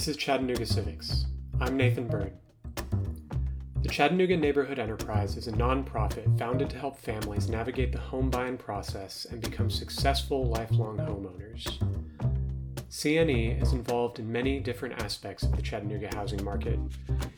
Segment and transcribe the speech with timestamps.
[0.00, 1.26] This is Chattanooga Civics.
[1.60, 2.32] I'm Nathan Bird.
[3.82, 8.56] The Chattanooga Neighborhood Enterprise is a nonprofit founded to help families navigate the home buying
[8.56, 11.66] process and become successful lifelong homeowners.
[12.88, 16.78] CNE is involved in many different aspects of the Chattanooga housing market,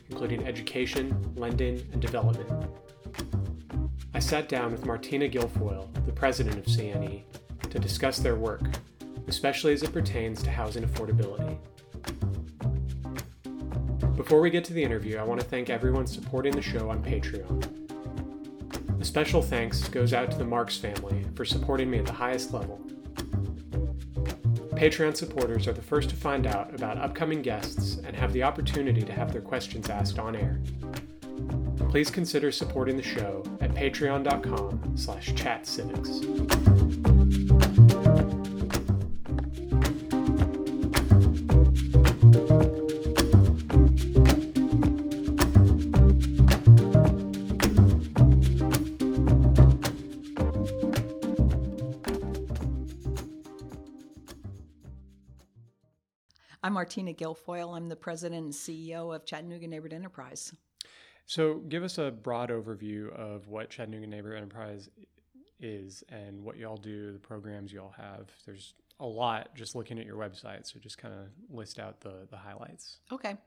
[0.09, 2.69] including education, lending, and development.
[4.13, 7.23] I sat down with Martina Guilfoyle, the president of CNE,
[7.71, 8.61] to discuss their work,
[9.27, 11.59] especially as it pertains to housing affordability.
[14.15, 17.03] Before we get to the interview, I want to thank everyone supporting the show on
[17.03, 17.81] Patreon.
[19.01, 22.53] A special thanks goes out to the Marks family for supporting me at the highest
[22.53, 22.79] level.
[24.75, 29.01] Patreon supporters are the first to find out about upcoming guests and have the opportunity
[29.01, 30.61] to have their questions asked on air.
[31.89, 36.82] Please consider supporting the show at patreon.com slash chatcivics.
[56.73, 57.77] I'm Martina Guilfoyle.
[57.77, 60.55] I'm the president and CEO of Chattanooga Neighborhood Enterprise.
[61.27, 64.89] So, give us a broad overview of what Chattanooga Neighborhood Enterprise
[65.59, 68.31] is and what y'all do, the programs y'all have.
[68.47, 72.25] There's a lot just looking at your website, so just kind of list out the,
[72.31, 72.97] the highlights.
[73.11, 73.37] Okay.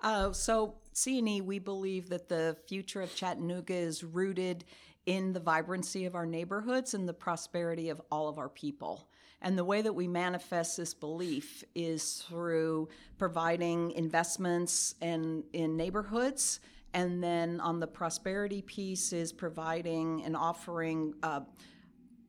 [0.00, 4.64] Uh, so, CNE, we believe that the future of Chattanooga is rooted
[5.04, 9.08] in the vibrancy of our neighborhoods and the prosperity of all of our people.
[9.40, 16.60] And the way that we manifest this belief is through providing investments in, in neighborhoods.
[16.94, 21.40] And then on the prosperity piece is providing and offering uh,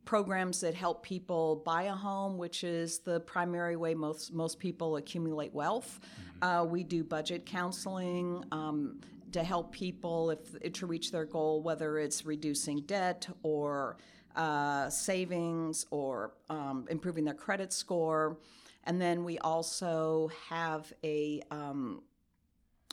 [0.06, 4.98] programs that help people buy a home, which is the primary way most, most people
[4.98, 6.00] accumulate wealth.
[6.02, 6.44] Mm-hmm.
[6.44, 8.44] Uh, we do budget counseling.
[8.52, 9.00] Um,
[9.31, 13.98] to help people if to reach their goal, whether it's reducing debt or
[14.36, 18.38] uh, savings or um, improving their credit score.
[18.86, 22.04] And then we also have a, um,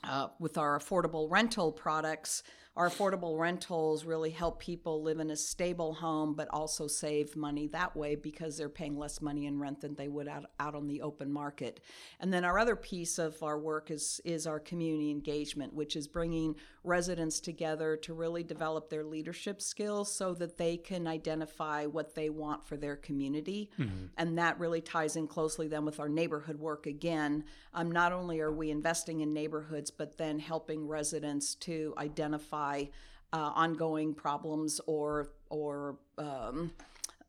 [0.03, 2.43] uh, with our affordable rental products,
[2.77, 7.65] our affordable rentals really help people live in a stable home, but also save money
[7.65, 10.85] that way because they're paying less money in rent than they would out, out on
[10.87, 11.79] the open market.
[12.19, 16.07] And then our other piece of our work is is our community engagement, which is
[16.07, 22.13] bringing residents together to really develop their leadership skills so that they can identify what
[22.13, 23.71] they want for their community.
[23.79, 24.05] Mm-hmm.
[24.17, 27.43] And that really ties in closely then with our neighborhood work again.
[27.73, 32.91] Um, not only are we investing in neighborhoods, but then helping residents to identify identify
[33.33, 36.71] uh, ongoing problems or or um,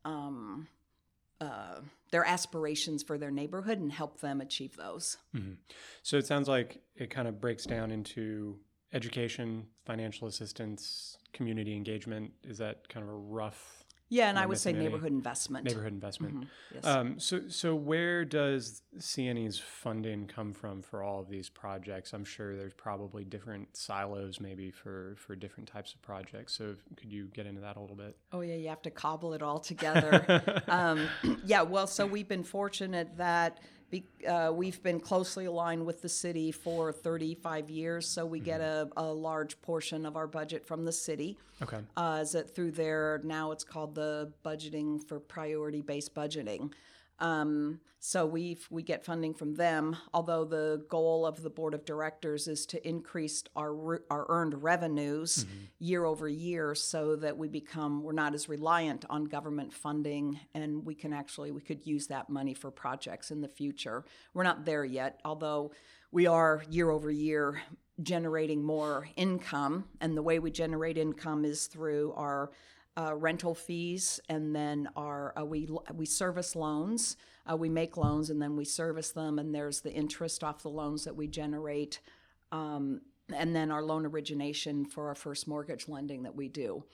[0.05, 0.69] um,
[1.41, 5.17] uh, their aspirations for their neighborhood and help them achieve those.
[5.35, 5.55] Mm-hmm.
[6.03, 8.59] So it sounds like it kind of breaks down into
[8.93, 12.33] education, financial assistance, community engagement.
[12.45, 13.78] Is that kind of a rough
[14.11, 15.67] yeah, and I would say neighborhood investment.
[15.67, 16.35] Neighborhood investment.
[16.35, 16.75] Mm-hmm.
[16.75, 16.87] Yes.
[16.87, 22.15] Um, so, so where does CNE's funding come from for all of these projects?
[22.15, 26.55] I'm sure there's probably different silos, maybe for for different types of projects.
[26.57, 28.17] So, could you get into that a little bit?
[28.33, 30.63] Oh yeah, you have to cobble it all together.
[30.69, 31.07] um,
[31.45, 36.09] yeah, well, so we've been fortunate that be, uh, we've been closely aligned with the
[36.09, 38.45] city for 35 years, so we mm-hmm.
[38.47, 41.39] get a, a, large portion of our budget from the city.
[41.63, 41.79] Okay.
[41.97, 46.73] Uh, is it through their now it's called the budgeting for priority based budgeting.
[47.21, 49.97] Um, so we we get funding from them.
[50.15, 55.45] Although the goal of the board of directors is to increase our our earned revenues
[55.45, 55.65] mm-hmm.
[55.81, 60.87] year over year, so that we become we're not as reliant on government funding, and
[60.87, 64.05] we can actually we could use that money for projects in the future.
[64.33, 65.73] We're not there yet, although
[66.13, 67.61] we are year over year
[68.01, 72.53] generating more income, and the way we generate income is through our
[72.99, 77.17] uh, rental fees, and then our uh, we we service loans.
[77.51, 80.69] Uh, we make loans and then we service them, and there's the interest off the
[80.69, 82.01] loans that we generate,
[82.53, 83.01] um,
[83.33, 86.85] and then our loan origination for our first mortgage lending that we do.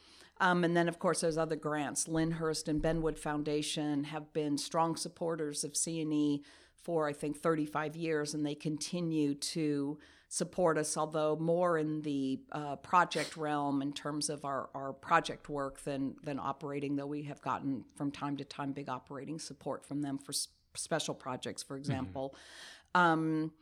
[0.41, 2.07] Um, and then, of course, there's other grants.
[2.07, 6.43] Lyndhurst and Benwood Foundation have been strong supporters of CNE
[6.75, 9.99] for I think 35 years, and they continue to
[10.35, 15.49] support us, although more in the uh, project realm in terms of our, our project
[15.49, 19.87] work than, than operating, though we have gotten from time to time big operating support
[19.87, 20.33] from them for
[20.75, 21.83] special projects, for mm-hmm.
[21.83, 22.35] example.
[22.97, 23.01] Mm-hmm.
[23.01, 23.53] Um,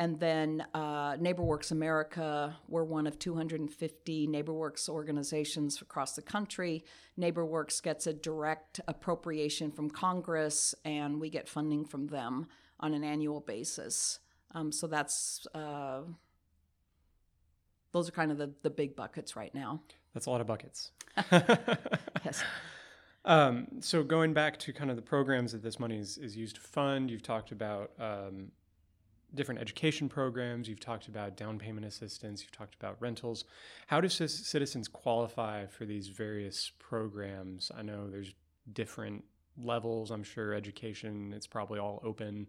[0.00, 6.82] and then uh, NeighborWorks America, we're one of 250 NeighborWorks organizations across the country.
[7.20, 12.46] NeighborWorks gets a direct appropriation from Congress, and we get funding from them
[12.80, 14.18] on an annual basis.
[14.54, 16.00] Um, so that's uh,
[17.92, 19.82] those are kind of the, the big buckets right now.
[20.14, 20.90] That's a lot of buckets.
[22.24, 22.44] Yes.
[23.24, 26.56] Um, so going back to kind of the programs that this money is, is used
[26.56, 28.52] to fund, you've talked about um,
[29.34, 33.44] different education programs, you've talked about down payment assistance, you've talked about rentals.
[33.86, 37.70] How do c- citizens qualify for these various programs?
[37.76, 38.34] I know there's
[38.72, 39.24] different
[39.56, 40.10] levels.
[40.10, 42.48] I'm sure education, it's probably all open.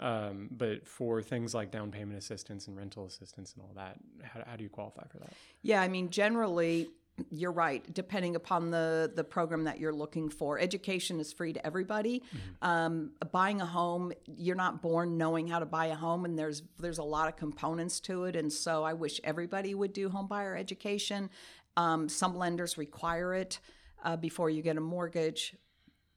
[0.00, 4.42] Um, but for things like down payment assistance and rental assistance and all that, how,
[4.46, 5.32] how do you qualify for that?
[5.62, 6.88] Yeah, I mean, generally,
[7.30, 7.84] you're right.
[7.92, 12.22] Depending upon the the program that you're looking for, education is free to everybody.
[12.62, 16.62] Um, buying a home, you're not born knowing how to buy a home, and there's
[16.78, 18.36] there's a lot of components to it.
[18.36, 21.28] And so, I wish everybody would do home buyer education.
[21.76, 23.60] Um, some lenders require it
[24.02, 25.54] uh, before you get a mortgage.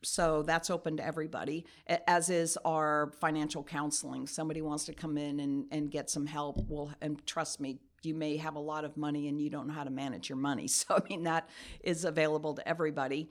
[0.05, 1.65] So that's open to everybody,
[2.07, 4.27] as is our financial counseling.
[4.27, 6.57] Somebody wants to come in and, and get some help.
[6.67, 9.73] Well, and trust me, you may have a lot of money and you don't know
[9.73, 10.67] how to manage your money.
[10.73, 11.50] So, I mean, that
[11.83, 13.29] is available to everybody.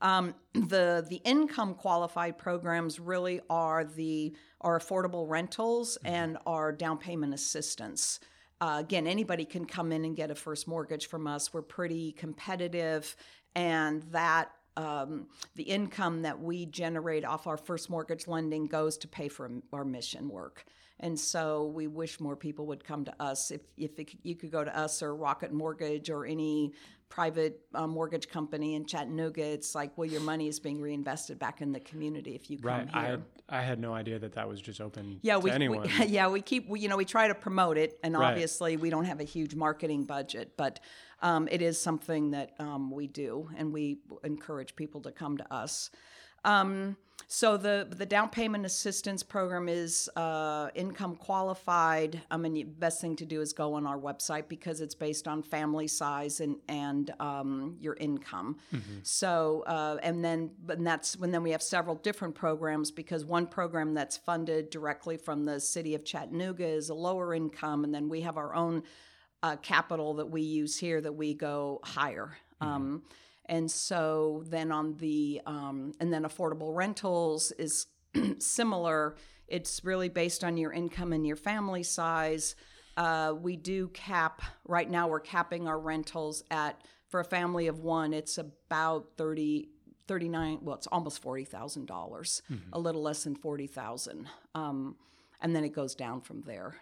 [0.00, 6.98] Um, the the income qualified programs really are the are affordable rentals and our down
[6.98, 8.20] payment assistance.
[8.60, 11.52] Uh, again, anybody can come in and get a first mortgage from us.
[11.52, 13.16] We're pretty competitive,
[13.54, 19.08] and that um, the income that we generate off our first mortgage lending goes to
[19.08, 20.64] pay for our mission work.
[21.00, 23.50] And so we wish more people would come to us.
[23.50, 26.72] If, if it, you could go to us or Rocket Mortgage or any
[27.08, 31.60] private uh, mortgage company in Chattanooga, it's like, well, your money is being reinvested back
[31.60, 32.88] in the community if you come Right.
[32.90, 33.22] here.
[33.33, 35.90] I I had no idea that that was just open yeah, to we, we anyone.
[36.06, 38.30] yeah we keep we, you know we try to promote it, and Right.
[38.30, 40.80] obviously we don't have a huge marketing budget, but
[41.22, 45.52] um, it is something that um, we do, and we encourage people to come to
[45.52, 45.90] us.
[46.44, 46.96] Um,
[47.34, 52.22] so the the down payment assistance program is uh, income qualified.
[52.30, 55.26] I mean, the best thing to do is go on our website because it's based
[55.26, 58.58] on family size and and um, your income.
[59.02, 63.24] So uh, and then but and that's when then we have several different programs because
[63.24, 67.92] one program that's funded directly from the city of Chattanooga is a lower income, and
[67.92, 68.84] then we have our own
[69.42, 72.36] uh, capital that we use here that we go higher.
[72.60, 73.02] Um,
[73.46, 77.86] and so then on the um, and then affordable rentals is
[78.38, 79.16] similar.
[79.48, 82.56] It's really based on your income and your family size.
[82.96, 85.08] Uh, we do cap right now.
[85.08, 88.12] We're capping our rentals at for a family of one.
[88.14, 89.68] It's about 30
[90.06, 92.40] 39 well it's almost $40000
[92.74, 94.96] a little less than 40000 um,
[95.40, 96.76] and then it goes down from there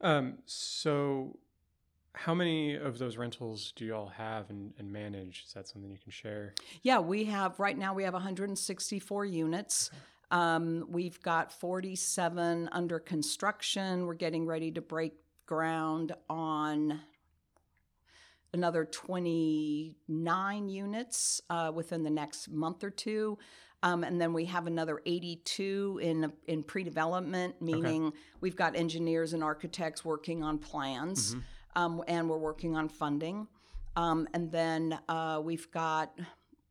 [0.00, 1.38] Um, so,
[2.14, 5.44] how many of those rentals do you all have and, and manage?
[5.46, 6.54] Is that something you can share?
[6.82, 9.90] Yeah, we have right now we have 164 units.
[10.30, 14.06] Um, we've got 47 under construction.
[14.06, 15.14] We're getting ready to break
[15.46, 17.00] ground on
[18.54, 23.38] another 29 units uh, within the next month or two.
[23.82, 29.42] Um, and then we have another 82 in in pre-development, meaning we've got engineers and
[29.42, 31.34] architects working on plans,
[31.74, 33.46] um, and we're working on funding.
[33.96, 36.18] Um, and then uh, we've got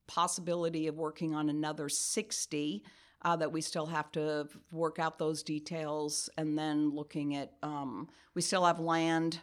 [0.08, 2.84] possibility of working on another 60
[3.24, 8.10] uh, that we still have to work out those details, and then looking at um,
[8.34, 9.40] we still have land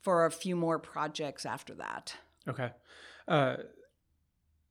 [0.00, 2.16] for a few more projects after that.
[2.48, 2.70] Okay.
[3.28, 3.56] Uh,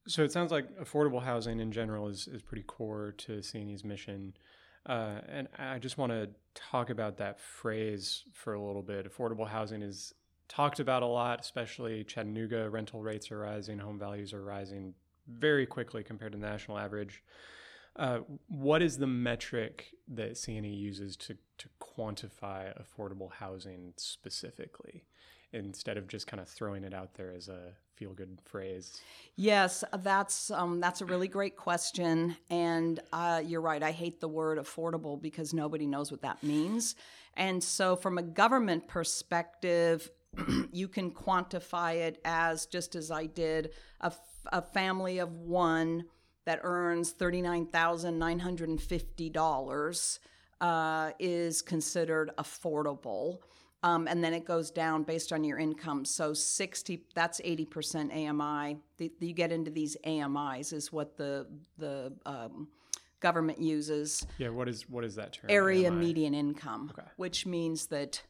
[0.07, 4.33] so it sounds like affordable housing in general is, is pretty core to CNE's mission.
[4.85, 9.09] Uh, and I just want to talk about that phrase for a little bit.
[9.09, 10.13] Affordable housing is
[10.51, 12.69] talked about a lot, especially Chattanooga.
[12.69, 14.93] Rental rates are rising, home values are rising
[15.25, 17.23] very quickly compared to the national average.
[17.95, 25.05] Uh, what is the metric that CNE uses to, to quantify affordable housing specifically
[25.53, 28.99] instead of just kind of throwing it out there as a feel good phrase?
[29.37, 33.81] Yes, that's um, that's a really great question, and uh, you're right.
[33.81, 36.95] I hate the word affordable because nobody knows what that means.
[37.35, 40.09] And so, from a government perspective,
[40.71, 46.05] you can quantify it as just as I did a, family of one
[46.45, 50.19] that earns thirty nine thousand nine hundred and fifty dollars
[50.59, 53.39] uh, is considered affordable.
[53.83, 56.05] Um, and then it goes down based on your income.
[56.05, 58.77] So 60, that's 80% AMI.
[58.97, 61.47] The, you get into these AMIs is what the
[61.79, 62.67] the um,
[63.21, 64.25] government uses.
[64.37, 65.49] Yeah, what is what is that term?
[65.49, 66.05] Area AMI?
[66.05, 67.07] median income, Okay.
[67.15, 68.21] which means that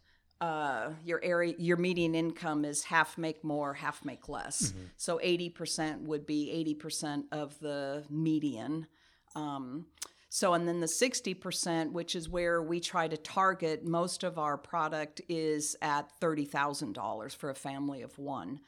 [0.42, 4.74] uh, your area your median income is half make more, half make less.
[4.98, 8.88] So 80% would be 80% of the median.
[9.36, 9.86] Um,
[10.34, 14.58] So, and then the 60%, which is where we try to target, most of our
[14.58, 18.62] product is at $30,000 for a family of one.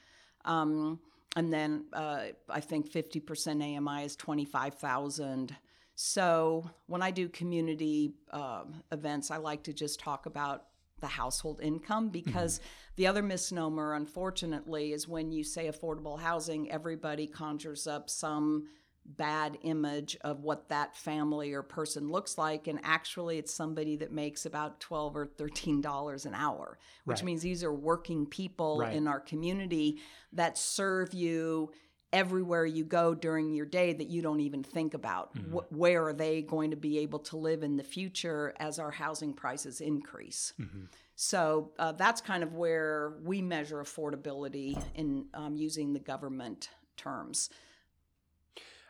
[0.43, 0.99] Um,
[1.37, 5.55] and then uh, I think 50% AMI is 25,000.
[5.95, 10.65] So when I do community uh, events, I like to just talk about
[11.03, 12.93] the household income because mm-hmm.
[12.95, 18.69] the other misnomer, unfortunately, is when you say affordable housing, everybody conjures up some
[19.05, 24.13] bad image of what that family or person looks like and actually it's somebody that
[24.13, 27.25] makes about 12 or 13 dollars an hour which right.
[27.25, 28.95] means these are working people right.
[28.95, 29.99] in our community
[30.31, 31.69] that serve you
[32.13, 35.57] everywhere you go during your day that you don't even think about mm-hmm.
[35.57, 38.91] Wh- where are they going to be able to live in the future as our
[38.91, 40.83] housing prices increase mm-hmm.
[41.15, 47.49] so uh, that's kind of where we measure affordability in um, using the government terms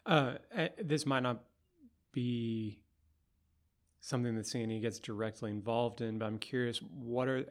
[0.05, 0.33] uh,
[0.83, 1.43] this might not
[2.11, 2.83] be
[4.01, 7.45] something that CNE gets directly involved in, but I'm curious what are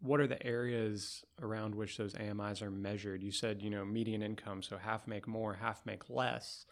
[0.00, 3.22] what are the areas around which those AMIs are measured?
[3.22, 6.66] You said you know median income, so half make more, half make less.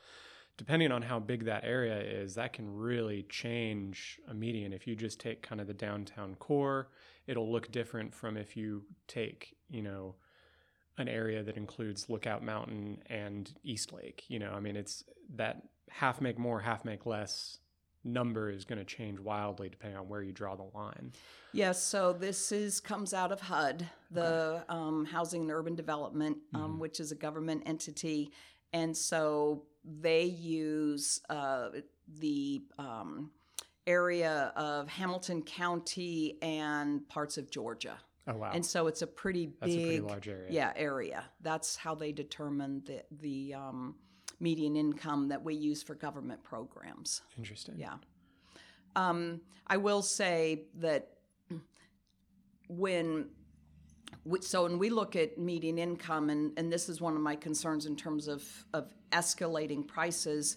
[0.57, 4.73] Depending on how big that area is, that can really change a median.
[4.73, 6.89] If you just take kind of the downtown core,
[7.27, 10.15] it'll look different from if you take you know
[10.99, 14.25] an area that includes Lookout Mountain and East Lake.
[14.29, 15.05] You know, I mean, it's
[15.35, 17.59] that half make more, half make less
[18.07, 21.13] number is going to change wildly depending on where you draw the line.
[21.53, 24.65] Yes, so this is comes out of HUD, the okay.
[24.69, 26.79] um, Housing and Urban Development, um, mm-hmm.
[26.79, 28.31] which is a government entity,
[28.73, 31.69] and so they use uh,
[32.21, 33.31] the um,
[33.87, 37.99] area of Hamilton County and parts of Georgia.
[38.29, 38.51] Oh wow!
[38.53, 40.49] And so it's a pretty big, That's a pretty large area.
[40.51, 41.25] Yeah, area.
[41.43, 43.95] That's how they determine the the um,
[44.41, 47.23] median income that we use for government programs.
[47.39, 47.77] Interesting.
[47.79, 47.95] Yeah.
[48.95, 51.11] Um, I will say that
[52.69, 53.29] when
[54.25, 57.37] we, so when we look at median income, and, and this is one of my
[57.37, 58.43] concerns in terms of,
[58.75, 60.57] of escalating prices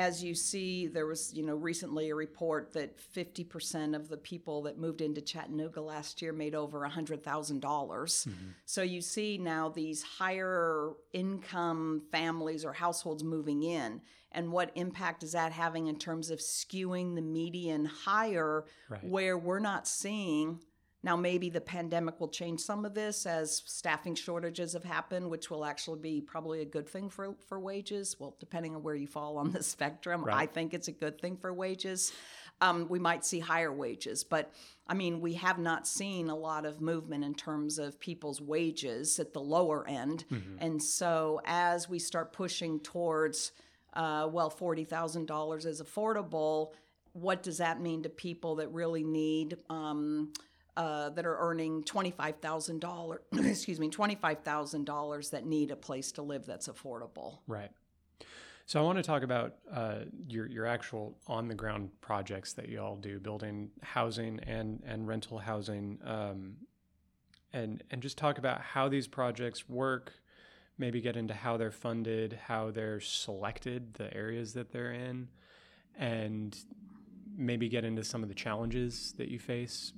[0.00, 4.62] as you see, there was, you know, recently a report that 50% of the people
[4.62, 7.20] that moved into Chattanooga last year made over $100,000.
[7.20, 8.30] mm hmm
[8.64, 14.00] So you see now these higher income families or households moving in.
[14.32, 19.04] And what impact is that having in terms of skewing the median higher, right.
[19.04, 20.60] where we're not seeing
[21.02, 25.50] now, maybe the pandemic will change some of this as staffing shortages have happened, which
[25.50, 28.16] will actually be probably a good thing for, for wages.
[28.18, 30.36] Well, depending on where you fall on the spectrum, right.
[30.36, 32.12] I think it's a good thing for wages.
[32.60, 34.52] Um, we might see higher wages, but
[34.86, 39.18] I mean, we have not seen a lot of movement in terms of people's wages
[39.18, 40.26] at the lower end.
[40.30, 40.56] Mm-hmm.
[40.58, 43.52] And so, as we start pushing towards,
[43.94, 46.72] uh, well, $40,000 is affordable,
[47.14, 49.56] what does that mean to people that really need?
[49.70, 50.32] Um,
[50.76, 53.18] uh, that are earning $25,000,
[53.50, 57.38] excuse me, $25,000 that need a place to live that's affordable.
[57.46, 57.70] Right.
[58.66, 62.68] So I want to talk about uh, your your actual on the ground projects that
[62.68, 66.54] you all do, building housing and and rental housing, um,
[67.52, 70.12] and and just talk about how these projects work.
[70.78, 75.26] Maybe get into how they're funded, how they're selected, the areas that they're in,
[75.98, 76.56] and
[77.36, 79.92] maybe get into some of the challenges that you face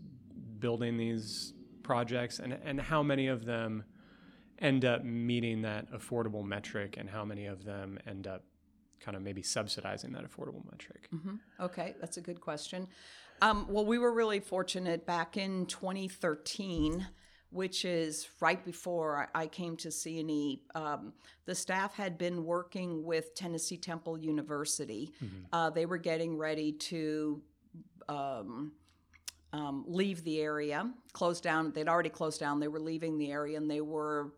[0.62, 1.52] building these
[1.82, 3.84] projects and, and how many of them
[4.58, 8.44] end up meeting that affordable metric and how many of them end up
[9.00, 11.08] kind of maybe subsidizing that affordable metric?
[11.14, 11.34] Mm-hmm.
[11.60, 12.88] Okay, that's a good question.
[13.42, 17.06] Um, well, we were really fortunate back in 2013
[17.52, 20.60] which is right before I came to CNE.
[20.74, 21.12] Um,
[21.44, 25.12] the staff had been working with Tennessee Temple University.
[25.22, 25.36] Mm-hmm.
[25.52, 27.42] Uh, they were getting ready to
[28.08, 28.72] um,
[29.52, 31.72] um, leave the area, close down.
[31.72, 32.60] They'd already closed down.
[32.60, 34.32] They were leaving the area and they were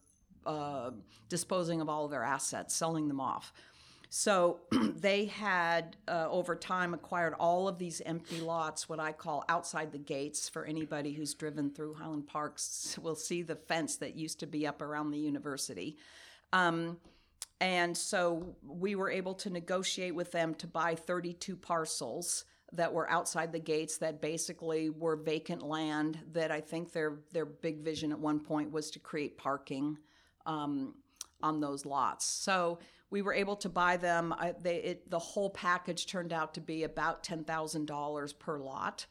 [0.44, 0.90] uh,
[1.28, 3.52] disposing of all of their assets, selling them off.
[4.10, 9.44] So they had, uh, over time, acquired all of these empty lots, what I call
[9.48, 10.48] outside the gates.
[10.48, 14.66] For anybody who's driven through Highland Parks, will see the fence that used to be
[14.66, 15.96] up around the university.
[16.52, 16.98] Um,
[17.60, 23.08] and so we were able to negotiate with them to buy 32 parcels that were
[23.10, 28.12] outside the gates that basically were vacant land that I think their their big vision
[28.12, 29.98] at one point was to create parking
[30.46, 30.94] um,
[31.42, 32.24] on those lots.
[32.24, 32.78] So
[33.10, 34.32] we were able to buy them.
[34.32, 38.58] I, they, it, the whole package turned out to be about ten thousand dollars per
[38.58, 39.06] lot.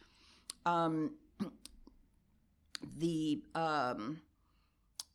[0.66, 1.12] Um,
[2.98, 4.22] the um,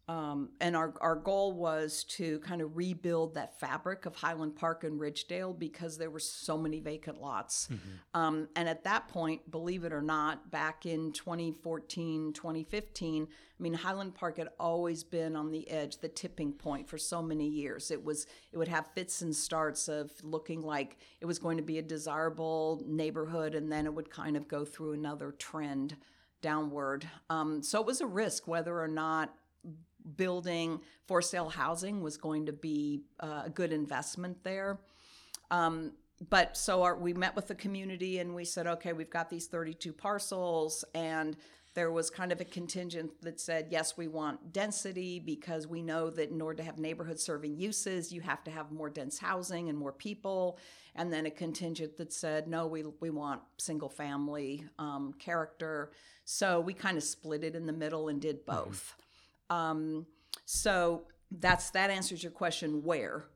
[0.08, 4.82] Um, and our, our goal was to kind of rebuild that fabric of Highland Park
[4.84, 7.68] and Ridgedale because there were so many vacant lots.
[7.70, 8.18] Mm-hmm.
[8.18, 13.74] Um, and at that point, believe it or not, back in 2014, 2015, I mean,
[13.74, 17.90] Highland Park had always been on the edge, the tipping point for so many years.
[17.90, 21.62] It was, it would have fits and starts of looking like it was going to
[21.62, 25.96] be a desirable neighborhood, and then it would kind of go through another trend
[26.40, 27.08] downward.
[27.30, 29.34] Um, so it was a risk whether or not
[30.16, 34.78] building for sale housing was going to be uh, a good investment there.
[35.50, 35.92] Um,
[36.30, 39.46] but so our, we met with the community and we said, okay, we've got these
[39.46, 41.36] 32 parcels, and
[41.74, 46.10] there was kind of a contingent that said, yes, we want density because we know
[46.10, 49.68] that in order to have neighborhood serving uses, you have to have more dense housing
[49.68, 50.58] and more people.
[50.96, 55.92] And then a contingent that said, no, we, we want single family um, character.
[56.24, 58.56] So we kind of split it in the middle and did mm-hmm.
[58.56, 58.94] both.
[58.94, 59.07] Mm-hmm.
[59.50, 60.06] Um,
[60.44, 62.82] so that's that answers your question.
[62.82, 63.26] Where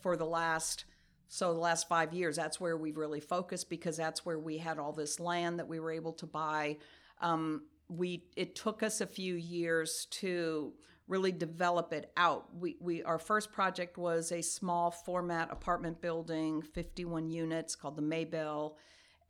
[0.00, 0.84] for the last
[1.28, 4.78] so the last five years, that's where we've really focused because that's where we had
[4.78, 6.76] all this land that we were able to buy.
[7.22, 10.74] Um, we it took us a few years to
[11.08, 12.48] really develop it out.
[12.54, 18.02] We, we our first project was a small format apartment building, 51 units, called the
[18.02, 18.74] Maybell,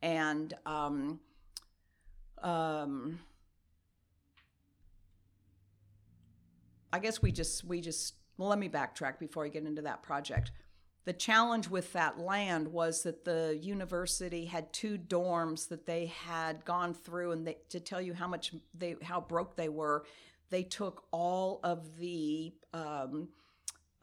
[0.01, 1.19] and um,
[2.41, 3.19] um,
[6.93, 10.03] I guess we just we just well, let me backtrack before I get into that
[10.03, 10.51] project.
[11.05, 16.63] The challenge with that land was that the university had two dorms that they had
[16.63, 20.05] gone through, and they, to tell you how much they how broke they were,
[20.49, 23.27] they took all of the um,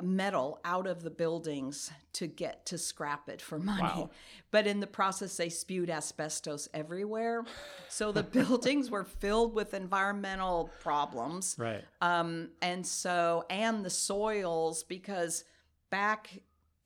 [0.02, 3.82] metal out of the buildings to get to scrap it for money.
[3.82, 4.10] Wow.
[4.52, 7.44] But in the process, they spewed asbestos everywhere.
[7.88, 11.54] So the buildings were filled with environmental problems.
[11.56, 11.84] Right.
[12.00, 15.44] Um, and so, and the soils, because
[15.88, 16.40] back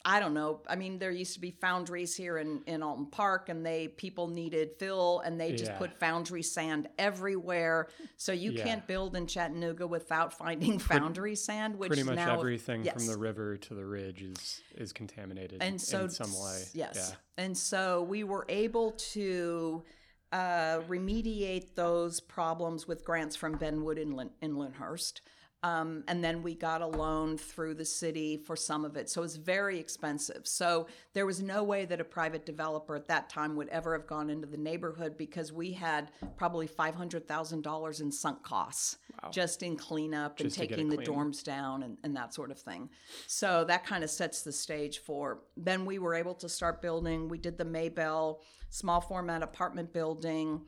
[0.07, 0.61] I don't know.
[0.69, 4.29] I mean, there used to be foundries here in, in Alton Park, and they people
[4.29, 5.79] needed fill, and they just yeah.
[5.79, 7.89] put foundry sand everywhere.
[8.19, 8.65] So you yeah.
[8.65, 11.77] can't build in Chattanooga without finding foundry sand.
[11.77, 12.95] Which pretty much now, everything yes.
[12.95, 16.65] from the river to the ridge is is contaminated and so, in some way.
[16.75, 17.45] Yes, yeah.
[17.45, 19.85] and so we were able to.
[20.33, 25.21] Uh, remediate those problems with grants from Benwood in, Lin- in Lyndhurst.
[25.65, 29.09] Um, and then we got a loan through the city for some of it.
[29.09, 30.47] So it's very expensive.
[30.47, 34.07] So there was no way that a private developer at that time would ever have
[34.07, 39.31] gone into the neighborhood because we had probably $500,000 in sunk costs wow.
[39.31, 42.91] just in cleanup just and taking the dorms down and, and that sort of thing.
[43.27, 45.39] So that kind of sets the stage for.
[45.57, 47.27] Then we were able to start building.
[47.27, 50.61] We did the Maybell small format apartment building.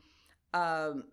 [0.55, 1.03] Um,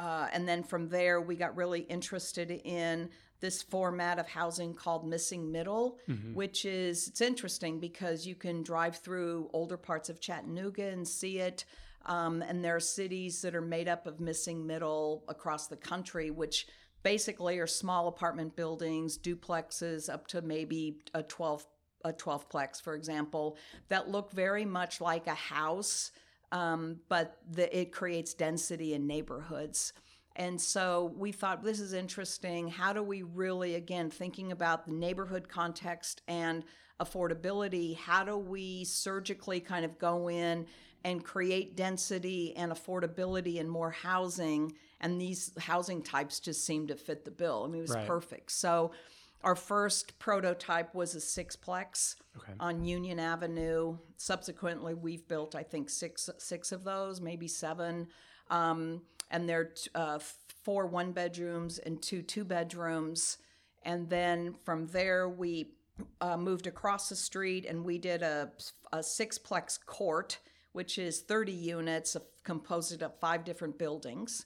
[0.00, 3.10] uh, and then from there, we got really interested in
[3.40, 6.32] this format of housing called missing middle, mm-hmm.
[6.32, 11.38] which is it's interesting because you can drive through older parts of Chattanooga and see
[11.38, 11.66] it.
[12.06, 16.30] Um, and there are cities that are made up of missing middle across the country,
[16.30, 16.66] which
[17.02, 21.66] basically are small apartment buildings, duplexes up to maybe a 12
[22.06, 23.58] a 12 plex, for example,
[23.90, 26.12] that look very much like a house
[26.52, 29.92] um, but the, it creates density in neighborhoods.
[30.36, 32.68] And so we thought this is interesting.
[32.68, 36.64] How do we really, again, thinking about the neighborhood context and
[37.00, 40.66] affordability, how do we surgically kind of go in
[41.02, 44.72] and create density and affordability and more housing?
[45.00, 47.64] And these housing types just seem to fit the bill.
[47.64, 48.06] I mean, it was right.
[48.06, 48.52] perfect.
[48.52, 48.92] So
[49.42, 52.52] our first prototype was a sixplex okay.
[52.60, 53.96] on Union Avenue.
[54.16, 58.08] Subsequently, we've built, I think, six six of those, maybe seven.
[58.50, 60.18] Um, and they're uh,
[60.62, 63.38] four one bedrooms and two two bedrooms.
[63.82, 65.72] And then from there, we
[66.20, 68.50] uh, moved across the street and we did a,
[68.92, 70.38] a sixplex court,
[70.72, 74.44] which is 30 units composed of five different buildings.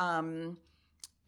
[0.00, 0.56] Um,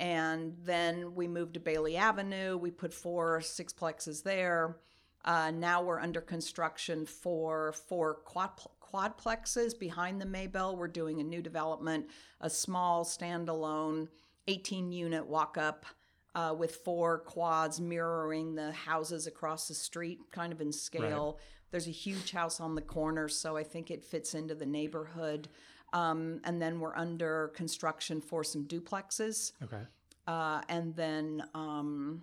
[0.01, 2.57] and then we moved to Bailey Avenue.
[2.57, 4.77] We put four sixplexes there.
[5.25, 8.51] Uh, now we're under construction for four quad,
[8.83, 10.77] quadplexes behind the Maybell.
[10.77, 12.07] We're doing a new development,
[12.41, 14.09] a small standalone
[14.47, 15.87] 18 unit walk up
[16.35, 21.39] uh, with four quads mirroring the houses across the street, kind of in scale.
[21.39, 21.45] Right.
[21.71, 25.49] There's a huge house on the corner, so I think it fits into the neighborhood.
[25.95, 29.53] Um, and then we're under construction for some duplexes.
[29.63, 29.83] Okay.
[30.27, 32.23] Uh, and then, um,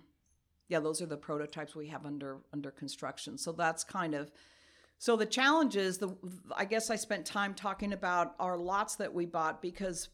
[0.68, 3.38] yeah, those are the prototypes we have under under construction.
[3.38, 4.30] So that's kind of.
[4.98, 6.14] So the challenge is the.
[6.54, 10.10] I guess I spent time talking about our lots that we bought because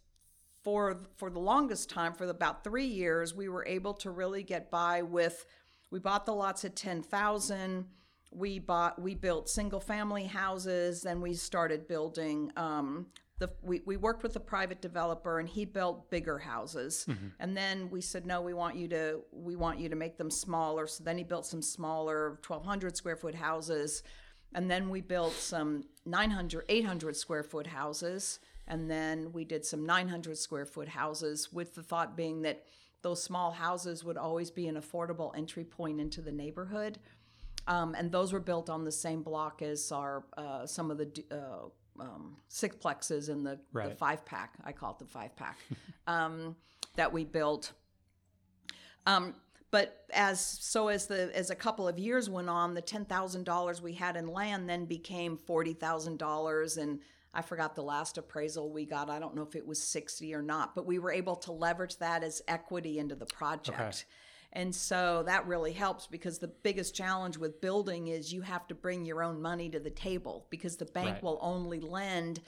[0.62, 4.70] for for the longest time, for about three years, we were able to really get
[4.70, 5.46] by with.
[5.90, 7.86] We bought the lots at ten thousand.
[8.30, 11.02] We bought we built single family houses.
[11.02, 12.52] Then we started building.
[12.56, 13.06] Um,
[13.38, 17.06] the, we, we worked with a private developer and he built bigger houses.
[17.38, 20.30] And then we said no we want you to we want you to make them
[20.30, 20.86] smaller.
[20.86, 24.02] So then he built some smaller 1200 square foot houses.
[24.54, 28.40] And then we built some 900 800 square foot houses.
[28.66, 32.64] And then we did some 900 square foot houses with the thought being that
[33.02, 36.98] those small houses would always be an affordable entry point into the neighborhood.
[37.68, 41.24] Um, and those were built on the same block as our uh, some of the
[41.30, 41.68] uh,
[42.00, 43.98] um, sixplexes in the, the Right.
[43.98, 45.58] five pack i call it the five pack
[46.06, 46.56] um,
[46.96, 47.72] that we built
[49.06, 49.34] um,
[49.70, 53.44] but as so as the as a couple of years went on, the ten thousand
[53.44, 57.00] dollars we had in land then became forty thousand dollars, and
[57.34, 59.10] I forgot the last appraisal we got.
[59.10, 61.98] I don't know if it was sixty or not, but we were able to leverage
[61.98, 63.78] that as equity into the project.
[63.78, 63.90] Okay.
[64.52, 68.74] And so that really helps because the biggest challenge with building is you have to
[68.74, 71.22] bring your own money to the table because the bank Right.
[71.22, 72.40] will only lend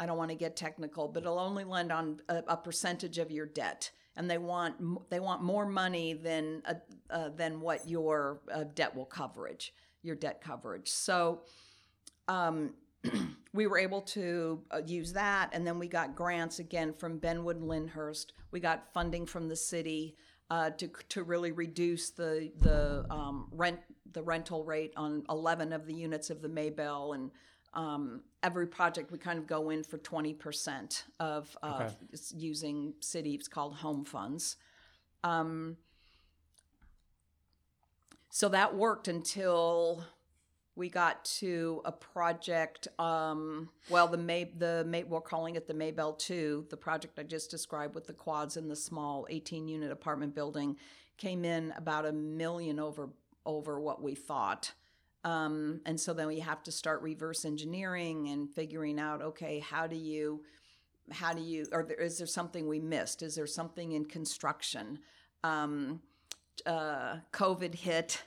[0.00, 3.30] I don't want to get technical, but it'll only lend on a, a percentage of
[3.30, 6.74] your debt, and they want they want more money than uh,
[7.10, 10.88] uh, than what your uh, debt will coverage your debt coverage.
[10.88, 11.40] So,
[12.28, 12.74] um,
[13.52, 17.56] we were able to uh, use that, and then we got grants again from Benwood
[17.56, 18.32] and Lyndhurst.
[18.52, 20.16] We got funding from the city
[20.50, 23.80] uh, to to really reduce the the um, rent
[24.12, 27.30] the rental rate on eleven of the units of the Maybell and
[27.74, 31.94] um, every project we kind of go in for 20% of uh, Okay.
[32.34, 34.56] using city it's called home funds
[35.22, 35.76] um,
[38.30, 40.02] so that worked until
[40.78, 45.74] we got to a project um, well the may the may we're calling it the
[45.74, 49.90] maybell 2 the project i just described with the quads and the small 18 unit
[49.90, 50.76] apartment building
[51.18, 53.10] came in about a million over
[53.44, 54.72] over what we thought.
[55.24, 59.86] Um, and so then we have to start reverse engineering and figuring out okay how
[59.88, 60.44] do you
[61.10, 63.22] how do you or there, is there something we missed?
[63.22, 65.00] Is there something in construction?
[65.42, 66.00] Um,
[66.66, 68.22] uh, covid hit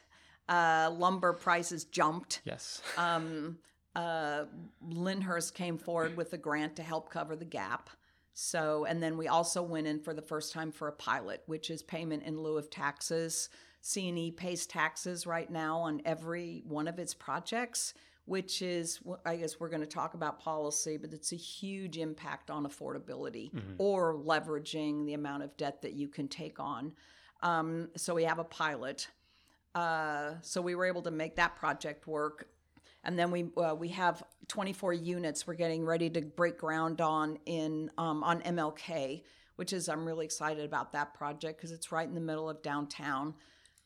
[0.52, 2.82] uh, lumber prices jumped Yes.
[2.98, 3.58] um,
[3.96, 4.46] uh,
[4.88, 7.90] Lyndhurst came forward with a grant to help cover the gap.
[8.34, 11.70] So, and then we also went in for the first time for a pilot, which
[11.70, 13.50] is payment in lieu of taxes.
[13.84, 17.94] CNE pays taxes right now on every one of its projects,
[18.26, 22.50] which is, I guess we're going to talk about policy, but it's a huge impact
[22.50, 26.94] on affordability or leveraging the amount of debt that you can take on.
[27.42, 29.10] Um, so we have a pilot.
[29.74, 32.48] Uh, so we were able to make that project work.
[33.04, 37.40] And then we uh, we have 24 units we're getting ready to break ground on
[37.46, 39.24] in um, on MLK,
[39.56, 42.62] which is I'm really excited about that project because it's right in the middle of
[42.62, 43.34] downtown.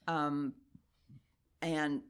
[0.08, 0.54] Um,
[1.62, 2.02] and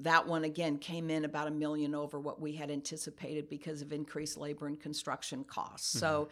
[0.00, 3.92] that one again came in about a million over what we had anticipated because of
[3.92, 5.98] increased labor and construction costs.
[5.98, 6.28] So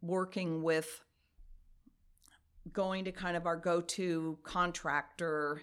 [0.00, 1.02] working with
[2.72, 5.62] going to kind of our go-to contractor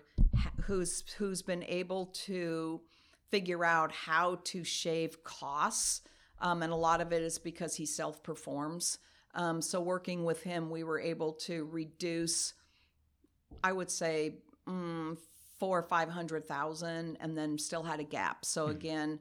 [0.64, 2.82] who's who's been able to
[3.30, 6.02] figure out how to shave costs
[6.42, 9.00] um, and a lot of it is because he self-performs
[9.36, 12.54] um, so working with him we were able to reduce
[13.64, 14.36] i would say
[14.68, 15.18] mm,
[15.60, 19.20] four or five hundred thousand and then still had a gap so again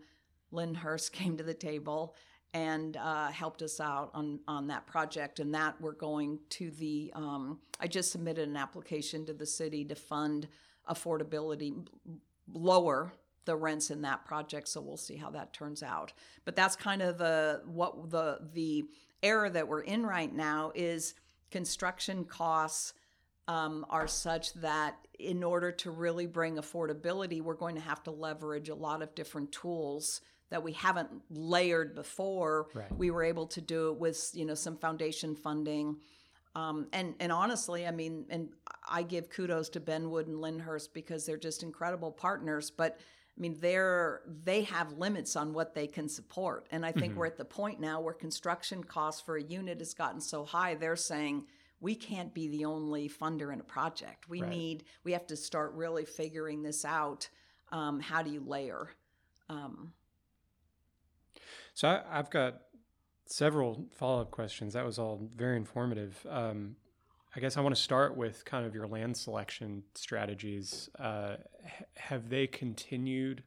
[0.53, 2.15] Lyndhurst came to the table
[2.55, 5.41] and uh, helped us out on, on that project.
[5.41, 9.85] And that we're going to the, um, I just submitted an application to the city
[9.87, 10.47] to fund
[10.88, 11.87] affordability,
[12.53, 13.12] lower
[13.44, 14.68] the rents in that project.
[14.68, 16.12] So we'll see how that turns out.
[16.44, 18.85] But that's kind of the, what the, the
[19.23, 21.14] era that we're in right now is
[21.51, 22.94] construction costs
[23.47, 28.11] um, are such that in order to really bring affordability, we're going to have to
[28.11, 30.20] leverage a lot of different tools
[30.51, 32.68] that we haven't layered before.
[32.75, 32.97] Right.
[32.97, 35.97] We were able to do it with you know some foundation funding.
[36.55, 38.49] Um, and and honestly, I mean, and
[38.88, 42.71] I give kudos to Benwood and Lyndhurst because they're just incredible partners.
[42.71, 42.99] But
[43.37, 47.27] I mean, they're they have limits on what they can support, and I think we're
[47.27, 50.75] at the point now where construction costs for a unit has gotten so high.
[50.77, 51.47] They're saying
[51.81, 54.29] we can't be the only funder in a project.
[54.29, 54.51] We Right.
[54.51, 57.29] need we have to start really figuring this out.
[57.73, 58.90] Um, how do you layer?
[59.49, 59.93] Um,
[61.75, 62.61] So I, I've got
[63.27, 64.75] several follow up questions.
[64.75, 66.25] That was all very informative.
[66.29, 66.77] Um,
[67.37, 70.89] I guess I want to start with kind of your land selection strategies.
[70.99, 71.37] Uh,
[71.97, 73.43] have they continued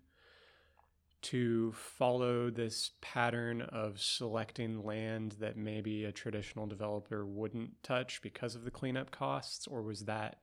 [1.22, 8.56] to follow this pattern of selecting land that maybe a traditional developer wouldn't touch because
[8.56, 10.40] of the cleanup costs, or was that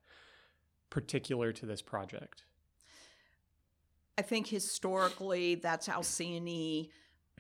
[0.91, 2.45] particular to this project?
[4.17, 6.91] I think historically that's how CNE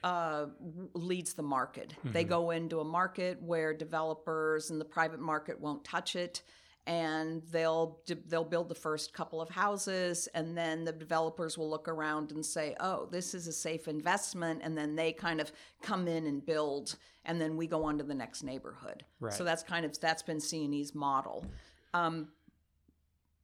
[0.05, 0.47] uh,
[0.93, 1.95] leads the market.
[1.99, 2.13] Mm-hmm.
[2.13, 6.43] They go into a market where developers and the private market won't touch it,
[6.87, 11.89] and they'll they'll build the first couple of houses, and then the developers will look
[11.89, 16.07] around and say, "Oh, this is a safe investment," and then they kind of come
[16.07, 19.07] in and build, and then we go on to the next neighborhood.
[19.21, 19.33] Right.
[19.33, 21.47] So that's kind of that's been CNE's model.
[21.95, 22.29] Um,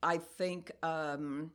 [0.02, 0.72] I think.
[0.82, 1.52] Um,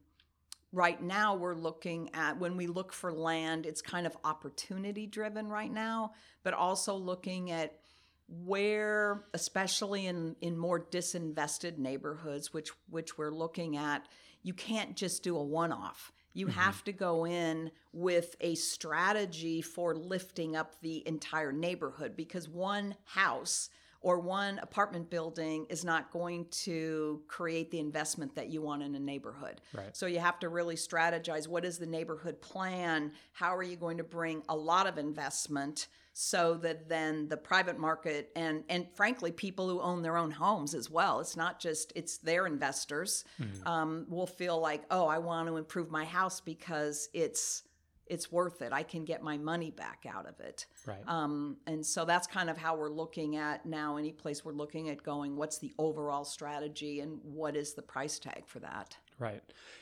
[0.75, 5.47] right now we're looking at when we look for land it's kind of opportunity driven
[5.47, 6.11] right now
[6.43, 7.79] but also looking at
[8.27, 14.05] where especially in in more disinvested neighborhoods which which we're looking at
[14.43, 16.59] you can't just do a one off you mm-hmm.
[16.59, 22.95] have to go in with a strategy for lifting up the entire neighborhood because one
[23.05, 23.69] house
[24.05, 28.93] or one apartment building is not going to create the investment that you want in
[28.93, 29.61] a neighborhood.
[29.73, 29.97] Right.
[29.97, 33.13] So you have to really strategize what is the neighborhood plan?
[33.33, 37.79] How are you going to bring a lot of investment so that then the private
[37.79, 41.91] market and and frankly people who own their own homes as well it's not just
[41.93, 43.67] it's their investors mm-hmm.
[43.67, 47.63] um, will feel like oh i want to improve my house because it's
[48.07, 48.71] it's worth it.
[48.71, 50.65] I can get my money back out of it.
[50.85, 51.03] Right.
[51.07, 53.97] Um, and so that's kind of how we're looking at now.
[53.97, 58.19] Any place we're looking at going, what's the overall strategy and what is the price
[58.19, 58.97] tag for that?
[59.17, 59.41] Right.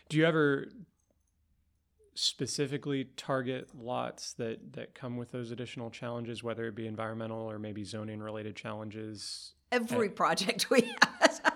[0.09, 0.67] Do you ever
[2.15, 7.59] specifically target lots that that come with those additional challenges, whether it be environmental or
[7.59, 9.53] maybe zoning related challenges?
[9.71, 11.52] Every at- project we have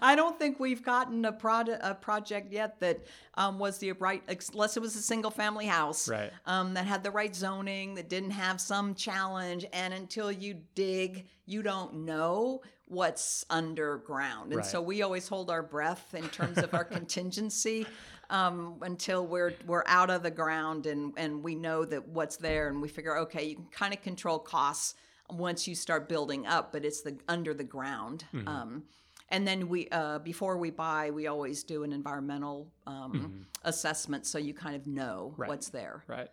[0.00, 3.00] I don't think we've gotten a, product, a project yet that
[3.34, 6.30] um, was the right, unless it was a single family house right.
[6.46, 9.66] um, that had the right zoning, that didn't have some challenge.
[9.72, 14.52] And until you dig, you don't know what's underground.
[14.52, 14.66] And right.
[14.66, 17.86] so we always hold our breath in terms of our contingency.
[18.30, 22.68] Um, until we're we're out of the ground and and we know that what's there
[22.68, 24.94] and we figure okay you can kind of control costs
[25.28, 28.48] once you start building up but it's the under the ground mm-hmm.
[28.48, 28.84] um,
[29.32, 33.42] and then we uh, before we buy we always do an environmental um, mm-hmm.
[33.64, 35.48] assessment so you kind of know right.
[35.48, 36.28] what's there right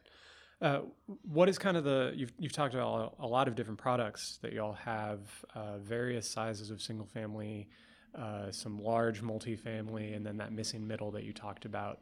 [0.62, 0.82] uh,
[1.24, 4.54] what is kind of the you've, you've talked about a lot of different products that
[4.54, 5.22] y'all have
[5.56, 7.68] uh, various sizes of single family
[8.16, 12.02] uh, some large multifamily and then that missing middle that you talked about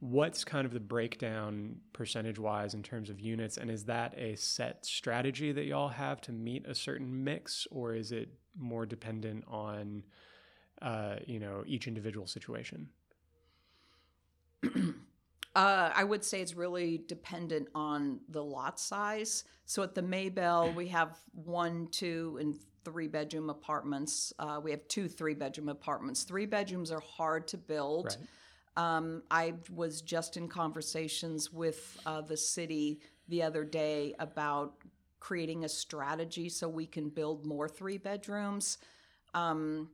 [0.00, 4.36] what's kind of the breakdown percentage wise in terms of units and is that a
[4.36, 9.44] set strategy that y'all have to meet a certain mix or is it more dependent
[9.48, 10.04] on
[10.82, 12.88] uh, you know each individual situation?
[15.54, 19.42] Uh, I would say it's really dependent on the lot size.
[19.64, 24.32] So at the Maybell, we have one, two, and three bedroom apartments.
[24.38, 26.22] Uh, we have two three bedroom apartments.
[26.22, 28.06] Three bedrooms are hard to build.
[28.06, 28.96] Right.
[28.96, 34.74] Um, I was just in conversations with uh, the city the other day about
[35.18, 38.78] creating a strategy so we can build more three bedrooms.
[39.34, 39.90] Um,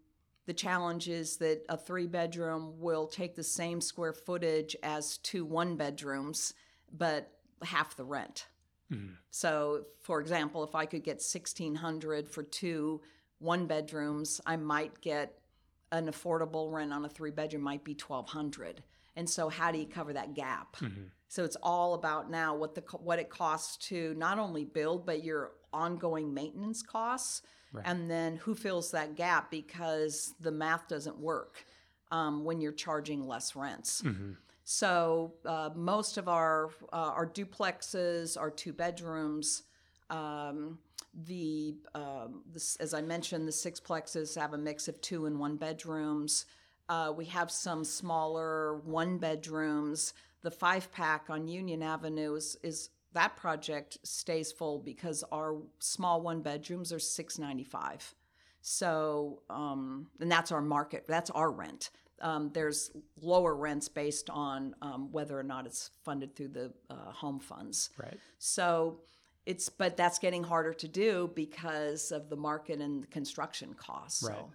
[0.47, 5.45] the challenge is that a three bedroom will take the same square footage as two
[5.45, 6.55] one bedrooms,
[6.93, 7.31] but
[7.63, 8.47] half the rent.
[8.93, 9.15] Mm-hmm.
[9.31, 13.01] So, for example, if I could get 1600 for two
[13.39, 15.39] one bedrooms, I might get
[15.93, 18.83] an affordable rent on a three bedroom might be 1200.
[19.17, 20.77] And so how do you cover that gap?
[20.77, 21.05] Mm-hmm.
[21.29, 25.25] So it's all about now what the what it costs to not only build but
[25.25, 27.43] your ongoing maintenance costs
[27.75, 27.85] Right.
[27.87, 31.67] And then who fills that gap because the math doesn't work
[32.11, 34.03] um, when you're charging less rents.
[34.03, 34.33] Mm-hmm.
[34.65, 39.65] So uh, most of our uh, our duplexes, our two bedrooms,
[40.09, 40.79] um,
[41.27, 42.43] the, um,
[42.81, 46.47] as I mentioned, the sixplexes have a mix of two and one bedrooms.
[46.89, 50.13] Uh, we have some smaller one bedrooms.
[50.43, 56.20] The five pack on Union Avenue is, is that project stays full because our small
[56.20, 58.14] one bedrooms are 695
[58.66, 61.90] so um, and that's our market that's our rent.
[62.22, 67.12] Um, there's lower rents based on um, whether or not it's funded through the uh,
[67.12, 67.90] home funds.
[67.98, 68.16] Right.
[68.38, 69.00] So
[69.44, 74.22] it's but that's getting harder to do because of the market and the construction costs
[74.22, 74.35] right.
[74.35, 74.50] So.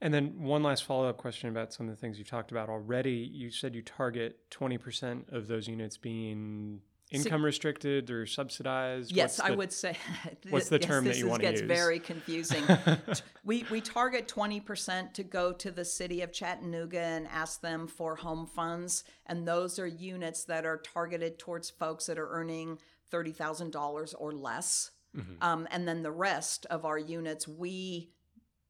[0.00, 2.68] And then one last follow up question about some of the things you talked about
[2.68, 3.30] already.
[3.32, 6.80] You said you target 20% of those units being
[7.12, 9.12] income restricted or subsidized?
[9.12, 9.96] Yes, I would say.
[10.50, 11.60] what's the yes, term that you is- want to use?
[11.60, 12.64] This gets very confusing.
[13.44, 17.86] we we target twenty percent to go to the city of Chattanooga and ask them
[17.86, 22.78] for home funds, and those are units that are targeted towards folks that are earning
[23.10, 24.90] thirty thousand dollars or less.
[25.16, 25.42] Mm-hmm.
[25.42, 28.10] Um, and then the rest of our units we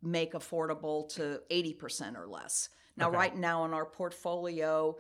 [0.03, 2.69] make affordable to eighty percent or less.
[2.97, 3.17] Now, Okay.
[3.17, 4.97] right now in our portfolio,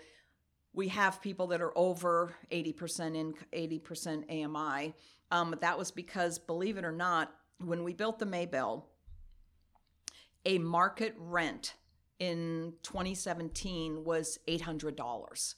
[0.74, 4.94] we have people that are over 80% in 80% AMI.
[5.30, 8.84] Um, but that was because, believe it or not, when we built the Maybell,
[10.44, 11.74] a market rent
[12.18, 15.54] in 2017 was $800.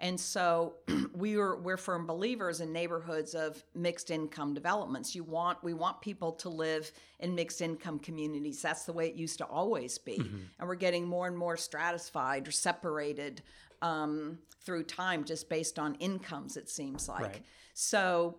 [0.00, 0.74] And so
[1.12, 5.14] we were we're firm believers in neighborhoods of mixed income developments.
[5.14, 8.62] You want we want people to live in mixed income communities.
[8.62, 10.16] That's the way it used to always be.
[10.58, 13.42] And we're getting more and more stratified or separated
[13.82, 16.56] um, through time just based on incomes.
[16.56, 17.42] It seems like Right.
[17.74, 18.38] so.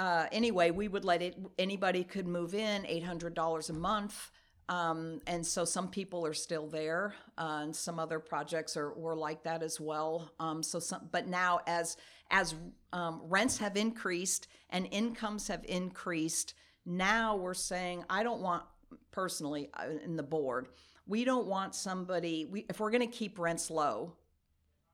[0.00, 1.36] Uh, anyway, we would let it.
[1.58, 4.30] Anybody could move in, eight hundred dollars a month.
[4.68, 9.16] Um, and so some people are still there, uh, and some other projects are were
[9.16, 10.30] like that as well.
[10.38, 11.96] Um, so some, but now as
[12.30, 12.54] as
[12.92, 16.52] um, rents have increased and incomes have increased,
[16.84, 18.64] now we're saying I don't want
[19.10, 20.68] personally uh, in the board,
[21.06, 22.44] we don't want somebody.
[22.44, 24.12] We, if we're going to keep rents low,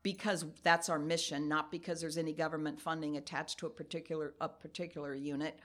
[0.05, 4.49] because that's our mission, not because there's any government funding attached to a particular a
[4.49, 5.59] particular unit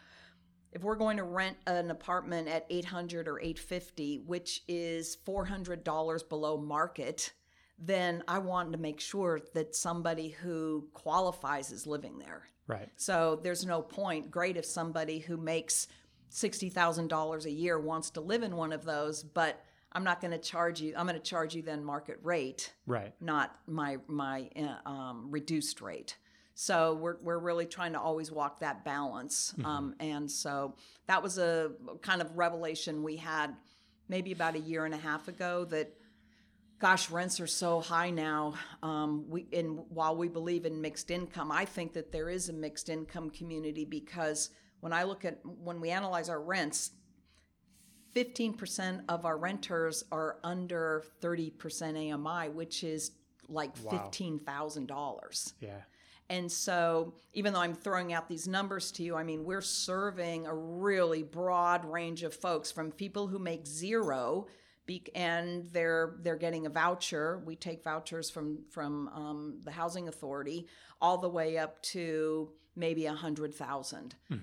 [0.72, 6.58] if we're going to rent an apartment at 800 or 850 which is $400 below
[6.58, 7.34] market
[7.78, 12.90] then i want to make sure that somebody who qualifies is living there Right.
[12.98, 15.88] so there's no point great if somebody who makes
[16.32, 20.38] $60000 a year wants to live in one of those but i'm not going to
[20.38, 23.14] charge you i'm going to charge you then market rate Right.
[23.20, 26.18] not my my uh, um, reduced rate.
[26.62, 29.54] So we're we're really trying to always walk that balance.
[29.64, 30.76] Um, and so
[31.08, 33.56] that was a kind of revelation we had
[34.10, 35.94] maybe about a year and a half ago that.
[36.80, 38.54] Gosh, rents are so high now.
[38.82, 42.54] Um, we and while we believe in mixed income, I think that there is a
[42.54, 46.92] mixed income community because when I look at when we analyze our rents,
[48.16, 53.12] 15% of our renters are under 30% AMI, which is
[53.50, 54.10] like Wow.
[54.12, 55.54] $15,000.
[55.60, 55.82] Yeah.
[56.30, 60.46] And so, even though I'm throwing out these numbers to you, I mean, we're serving
[60.46, 64.48] a really broad range of folks from people who make zero
[65.14, 67.44] and they're they're getting a voucher.
[67.46, 70.68] We take vouchers from from um, the housing authority
[71.02, 73.54] all the way up to maybe a hundred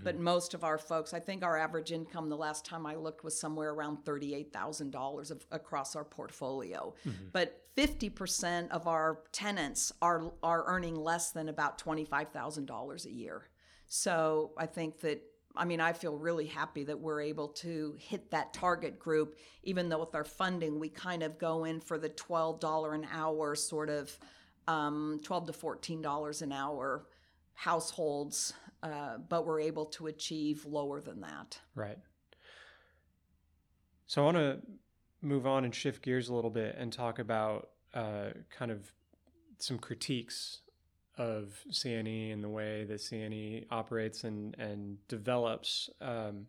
[0.05, 3.25] But most of our folks, I think our average income the last time I looked
[3.25, 6.95] was somewhere around thirty eight thousand dollars across our portfolio.
[7.33, 12.67] But fifty percent of our tenants are are earning less than about twenty five thousand
[12.67, 13.49] dollars a year.
[13.87, 15.23] So I think that
[15.55, 19.89] I mean I feel really happy that we're able to hit that target group, even
[19.89, 23.55] though with our funding we kind of go in for the twelve dollar an hour
[23.55, 24.19] sort of
[24.67, 27.07] um, twelve to fourteen dollars an hour
[27.55, 31.59] households, uh, but we're able to achieve lower than that.
[31.75, 31.99] Right.
[34.07, 34.61] So I want to
[35.23, 38.93] move on and shift gears a little bit and talk about uh, kind of
[39.59, 40.61] some critiques
[41.19, 45.89] of CNE and the way that CNE operates and and develops.
[46.01, 46.47] Um,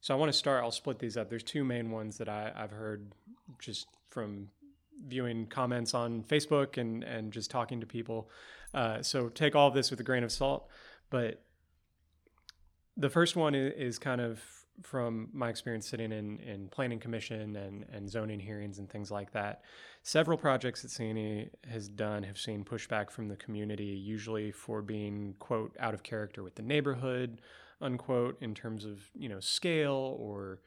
[0.00, 0.64] so I want to start.
[0.64, 1.28] I'll split these up.
[1.28, 3.12] There's two main ones that I, I've heard
[3.58, 4.48] just from
[5.06, 8.30] viewing comments on Facebook and and just talking to people.
[8.74, 10.68] Uh, so take all of this with a grain of salt.
[11.10, 11.42] But
[12.96, 14.40] the first one is, is kind of
[14.82, 19.32] from my experience sitting in, in planning commission and, and zoning hearings and things like
[19.32, 19.62] that.
[20.02, 25.34] Several projects that CNE has done have seen pushback from the community, usually for being,
[25.38, 27.40] quote, out of character with the neighborhood,
[27.80, 30.60] unquote, in terms of, you know, scale or,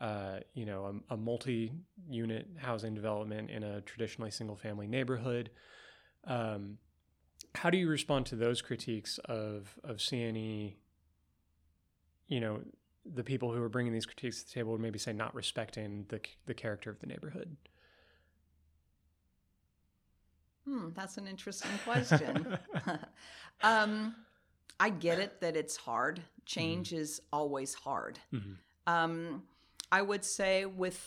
[0.00, 5.50] uh, you know, a, a multi-unit housing development in a traditionally single-family neighborhood.
[6.26, 6.78] Um,
[7.54, 10.74] how do you respond to those critiques of, of CNE
[12.28, 12.60] you know
[13.04, 16.06] the people who are bringing these critiques to the table would maybe say not respecting
[16.08, 17.56] the the character of the neighborhood.
[20.64, 22.58] Hmm, that's an interesting question.
[23.62, 24.14] um,
[24.80, 26.22] I get it that it's hard.
[26.46, 28.18] Change is always hard.
[28.32, 28.56] Mhm.
[28.86, 29.42] Um,
[29.92, 31.00] I would say with,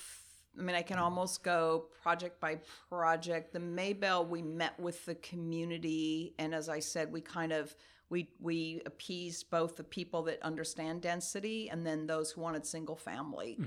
[0.58, 3.54] I mean, I can almost go project by project.
[3.54, 7.76] The Maybell, we met with the community, and as I said, we kind of
[8.10, 12.96] we we appeased both the people that understand density and then those who wanted single
[12.96, 13.58] family.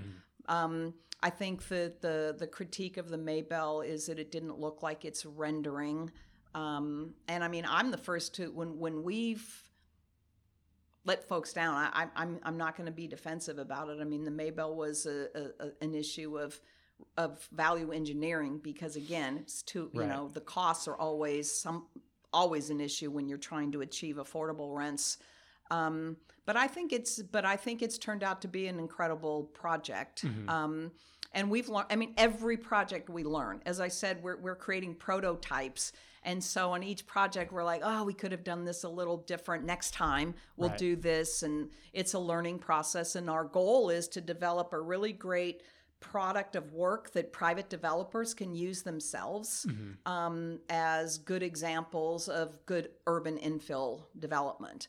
[0.49, 4.83] Um, I think that the the critique of the Maybell is that it didn't look
[4.83, 6.11] like it's rendering.
[6.55, 9.63] Um, and I mean, I'm the first to when when we've
[11.05, 11.75] let folks down.
[11.75, 13.99] I, I'm I'm I'm not going to be defensive about it.
[14.01, 16.59] I mean, the Maybell was a, a, a, an issue of
[17.17, 21.87] of value engineering because again, it's too you know the costs are always some
[22.33, 25.19] always an issue when you're trying to achieve affordable rents.
[25.71, 26.17] Um,
[26.47, 30.25] but I think it's but I think it's turned out to be an incredible project.
[30.49, 30.91] Um,
[31.33, 31.87] and we've learned.
[31.91, 33.63] I mean, every project we learn.
[33.65, 35.93] As I said, we're we're creating prototypes,
[36.25, 39.19] and so on each project, we're like, oh, we could have done this a little
[39.19, 40.35] different next time.
[40.57, 40.79] We'll Right.
[40.79, 43.15] do this, and it's a learning process.
[43.15, 45.63] And our goal is to develop a really great
[46.01, 49.67] product of work that private developers can use themselves
[50.07, 54.89] um, as good examples of good urban infill development.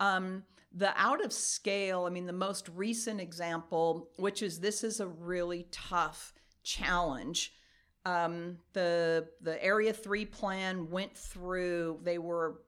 [0.00, 0.44] Um,
[0.74, 5.06] the out of scale, I mean, the most recent example, which is this is a
[5.06, 6.32] really tough
[6.62, 7.52] challenge.
[8.04, 12.00] Um, the the Area Three plan went through.
[12.02, 12.62] They were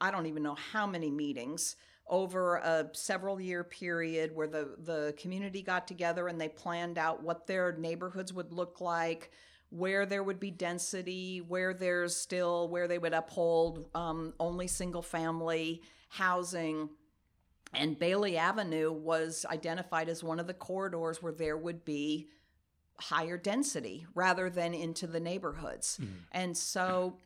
[0.00, 1.76] I don't even know how many meetings
[2.08, 7.22] over a several year period where the the community got together and they planned out
[7.22, 9.30] what their neighborhoods would look like
[9.70, 15.02] where there would be density, where there's still where they would uphold um, only single
[15.02, 16.88] family housing.
[17.74, 22.28] And Bailey Avenue was identified as one of the corridors where there would be
[22.98, 25.98] higher density rather than into the neighborhoods.
[26.32, 27.18] And so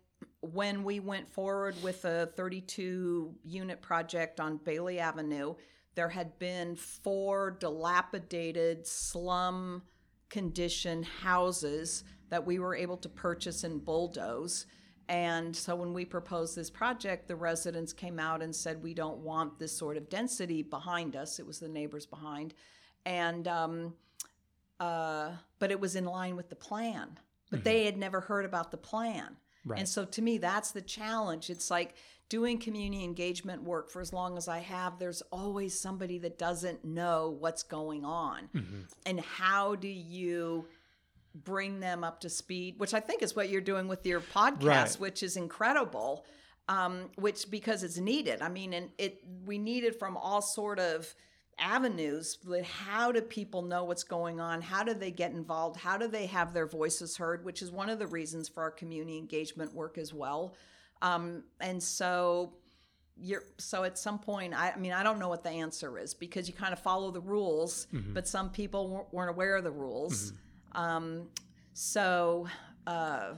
[0.43, 5.55] when we went forward with a 32 unit project on Bailey Avenue,
[5.95, 9.83] there had been four dilapidated slum
[10.31, 14.67] condition houses that we were able to purchase and bulldoze.
[15.09, 19.19] And so when we proposed this project, the residents came out and said, We don't
[19.19, 21.41] want this sort of density behind us.
[21.41, 22.55] It was the neighbors behind.
[23.05, 23.95] And, um,
[24.79, 27.19] uh, but it was in line with the plan.
[27.51, 29.37] But they had never heard about the plan.
[29.65, 29.79] Right.
[29.79, 31.51] And so to me, that's the challenge.
[31.51, 31.95] It's like
[32.29, 36.85] doing community engagement work for as long as I have, there's always somebody that doesn't
[36.85, 38.49] know what's going on.
[39.05, 40.67] And how do you
[41.35, 44.63] bring them up to speed, which I think is what you're doing with your podcast,
[44.65, 44.97] Right.
[45.01, 46.25] which is incredible.
[46.69, 48.43] Um, which because it's needed.
[48.43, 51.13] I mean, and it we need it from all sort of
[51.61, 52.37] avenues.
[52.45, 54.63] But how do people know what's going on?
[54.63, 55.79] How do they get involved?
[55.79, 57.45] How do they have their voices heard?
[57.45, 60.55] Which is one of the reasons for our community engagement work as well.
[61.03, 62.55] Um, and so
[63.23, 66.15] you're so at some point I, I mean i don't know what the answer is
[66.15, 69.71] because you kind of follow the rules but some people weren't- weren't aware of the
[69.71, 70.33] rules
[70.73, 71.29] um,
[71.75, 72.47] so
[72.87, 73.35] uh,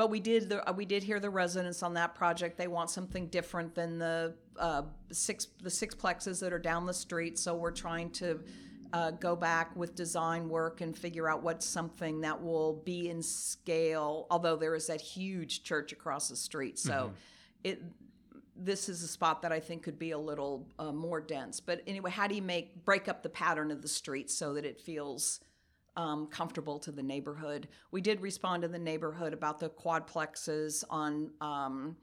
[0.00, 2.56] but we did the uh, we did hear the residents on that project.
[2.56, 6.94] They want something different than the uh, six the six plexes that are down the
[6.94, 7.38] street.
[7.38, 8.40] So we're trying to
[8.94, 13.22] uh, go back with design work and figure out what's something that will be in
[13.22, 16.78] scale although there is that huge church across the street.
[16.78, 17.12] So
[17.62, 17.82] it
[18.56, 21.60] this is a spot that I think could be a little uh, more dense.
[21.60, 24.64] But anyway, how do you make break up the pattern of the street so that
[24.64, 25.40] it feels
[25.96, 27.68] um, comfortable to the neighborhood?
[27.90, 31.96] We did respond to the neighborhood about the quadplexes on um,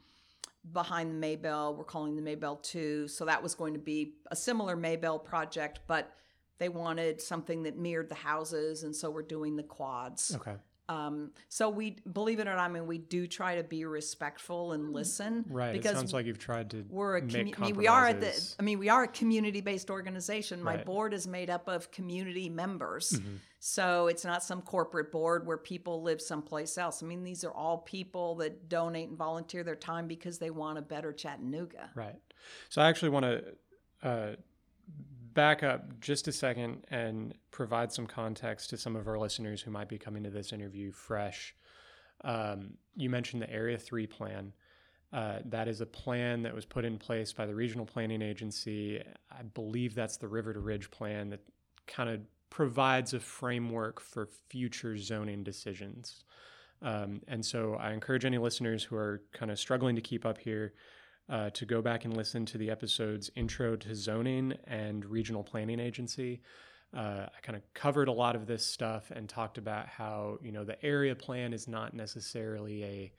[0.72, 1.76] behind the Maybell.
[1.78, 5.80] We're calling the Maybell Two, so that was going to be a similar Maybell project,
[5.88, 6.14] but
[6.60, 10.36] they wanted something that mirrored the houses, and so we're doing the quads.
[10.36, 10.56] Okay.
[10.90, 14.72] Um, so we believe it or not, I mean, we do try to be respectful
[14.72, 15.44] and listen.
[15.50, 15.74] Right.
[15.74, 18.14] Because it sounds like you've tried to we're a make commu- I mean, we are
[18.14, 18.56] the.
[18.58, 20.64] I mean, we are a community-based organization.
[20.64, 20.86] My Right.
[20.86, 23.12] board is made up of community members.
[23.12, 23.36] Mm-hmm.
[23.60, 27.04] So it's not some corporate board where people live someplace else.
[27.04, 30.78] I mean, these are all people that donate and volunteer their time because they want
[30.78, 31.90] a better Chattanooga.
[31.96, 32.16] Right.
[32.70, 33.44] So I actually want to
[34.04, 34.36] uh,
[35.38, 39.70] back up just a second and provide some context to some of our listeners who
[39.70, 41.54] might be coming to this interview fresh.
[42.24, 44.52] Um, you mentioned the Area 3 plan.
[45.14, 49.00] Uh, that is a plan that was put in place by the Regional Planning Agency.
[49.32, 51.42] I believe that's the River to Ridge plan that
[51.86, 56.24] kind of provides a framework for future zoning decisions.
[56.82, 60.40] Um, and so I encourage any listeners who are kind of struggling to keep up
[60.40, 60.74] here
[61.30, 65.80] uh, to go back and listen to the episodes Intro to Zoning and Regional Planning
[65.80, 66.42] Agency.
[66.96, 70.52] Uh, I kind of covered a lot of this stuff and talked about how, you
[70.52, 73.14] know, the area plan is not necessarily a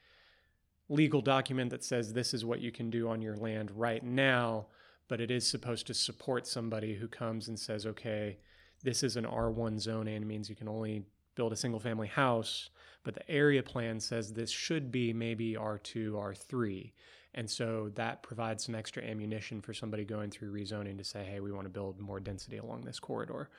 [0.89, 4.67] legal document that says this is what you can do on your land right now,
[5.07, 8.39] but it is supposed to support somebody who comes and says, okay,
[8.83, 11.05] this is an R1 zoning, it means you can only
[11.35, 12.71] build a single family house,
[13.05, 16.93] but the area plan says this should be maybe R2, R3.
[17.35, 21.41] And so that provides some extra ammunition for somebody going through rezoning to say, hey,
[21.41, 23.51] we want to build more density along this corridor.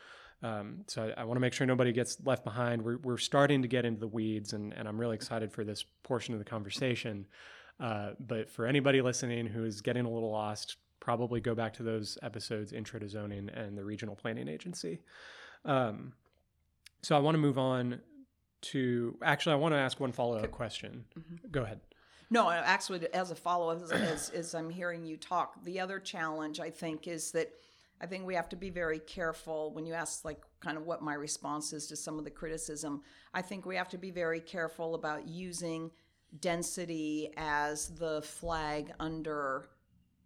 [0.41, 2.81] Um, so I, I want to make sure nobody gets left behind.
[2.81, 5.83] We're, we're starting to get into the weeds, and, and I'm really excited for this
[6.03, 7.27] portion of the conversation.
[7.79, 11.83] Uh, but for anybody listening who is getting a little lost, probably go back to
[11.83, 14.99] those episodes, Intro to Zoning and the Regional Planning Agency.
[15.65, 16.13] Um,
[17.01, 18.01] so I want to move on
[18.61, 21.05] to actually, I want to ask one follow up question.
[21.17, 21.51] Mm-hmm.
[21.51, 21.79] Go ahead.
[22.31, 25.99] No, actually, as a follow up, as, as, as I'm hearing you talk, the other
[25.99, 27.51] challenge I think is that
[28.01, 31.01] I think we have to be very careful when you ask, like, kind of what
[31.01, 33.01] my response is to some of the criticism.
[33.33, 35.91] I think we have to be very careful about using
[36.39, 39.69] density as the flag under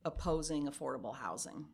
[0.06, 1.66] opposing affordable housing.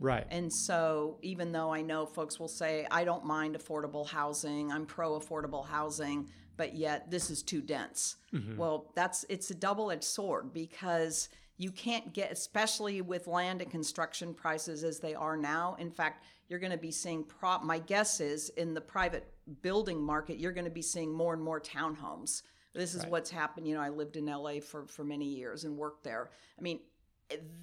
[0.00, 0.26] Right.
[0.30, 4.86] And so, even though I know folks will say, I don't mind affordable housing, I'm
[4.86, 6.28] pro affordable housing,
[6.58, 8.16] but yet this is too dense.
[8.34, 8.58] Mm-hmm.
[8.58, 13.70] Well, that's it's a double edged sword because you can't get, especially with land and
[13.70, 15.76] construction prices as they are now.
[15.78, 17.64] In fact, you're going to be seeing prop.
[17.64, 19.32] My guess is in the private
[19.62, 22.42] building market, you're going to be seeing more and more townhomes.
[22.74, 23.10] This is right.
[23.10, 23.66] what's happened.
[23.66, 26.30] You know, I lived in LA for for many years and worked there.
[26.58, 26.80] I mean,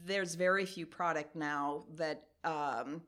[0.06, 3.02] there's very few product now that um,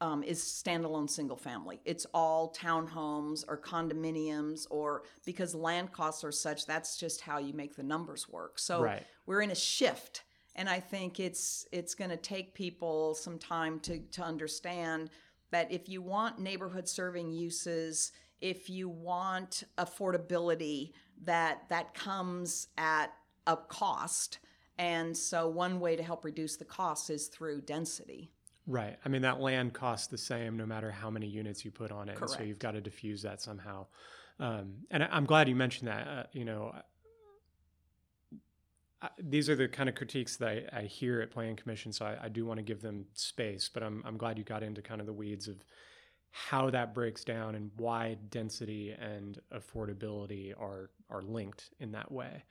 [0.00, 1.80] um, is standalone single family.
[1.84, 7.52] It's all townhomes or condominiums, or because land costs are such, that's just how you
[7.52, 8.58] make the numbers work.
[8.58, 9.04] So right.
[9.26, 10.24] we're in a shift,
[10.56, 15.10] and I think it's it's going to take people some time to to understand
[15.50, 20.92] that if you want neighborhood serving uses, if you want affordability,
[21.24, 23.12] that that comes at
[23.46, 24.38] a cost
[24.80, 28.30] and so, one way to help reduce the cost is through density.
[28.66, 28.96] Right.
[29.04, 32.08] I mean, that land costs the same no matter how many units you put on
[32.08, 32.18] it.
[32.28, 33.86] So, you've got to diffuse that somehow.
[34.38, 36.06] Um, and I, am glad you mentioned that.
[36.06, 36.74] Uh, you know,
[39.02, 42.04] I, these are the kind of critiques that I, I hear at Planning Commission, so
[42.04, 43.70] I, I do want to give them space.
[43.72, 45.56] But I'm, I'm glad you got into kind of the weeds of
[46.30, 52.44] how that breaks down and why density and affordability are are linked in that way.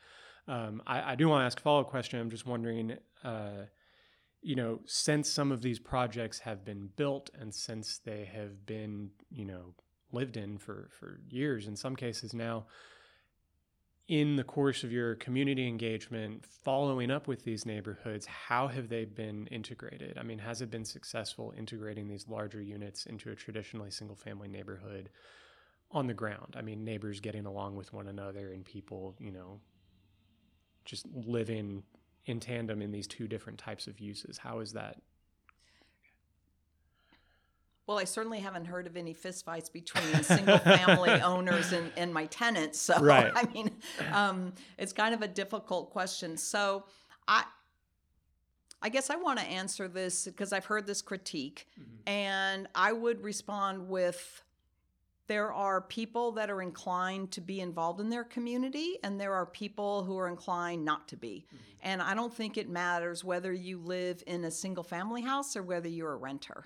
[0.47, 2.19] Um, I, I, do want to ask a follow up question.
[2.19, 3.65] I'm just wondering, uh,
[4.41, 9.11] you know, since some of these projects have been built and since they have been,
[9.29, 9.73] you know,
[10.11, 12.65] lived in for, for years in some cases now,
[14.07, 19.05] in the course of your community engagement, following up with these neighborhoods, how have they
[19.05, 20.17] been integrated?
[20.17, 24.47] I mean, has it been successful integrating these larger units into a traditionally single family
[24.47, 25.09] neighborhood
[25.91, 26.55] on the ground?
[26.57, 29.59] I mean, neighbors getting along with one another and people, you know,
[30.85, 31.83] just living
[32.25, 34.37] in tandem in these two different types of uses.
[34.37, 34.97] How is that?
[37.87, 42.27] Well, I certainly haven't heard of any fistfights between single family owners and, and my
[42.27, 42.79] tenants.
[42.79, 43.31] So, right.
[43.33, 43.71] I mean,
[44.11, 46.37] um, it's kind of a difficult question.
[46.37, 46.85] So,
[47.27, 47.45] I,
[48.81, 52.07] I guess I want to answer this because I've heard this critique, mm-hmm.
[52.07, 54.43] and I would respond with
[55.29, 59.45] there are people that are inclined to be involved in their community and there are
[59.45, 61.63] people who are inclined not to be mm-hmm.
[61.83, 65.63] and i don't think it matters whether you live in a single family house or
[65.63, 66.65] whether you're a renter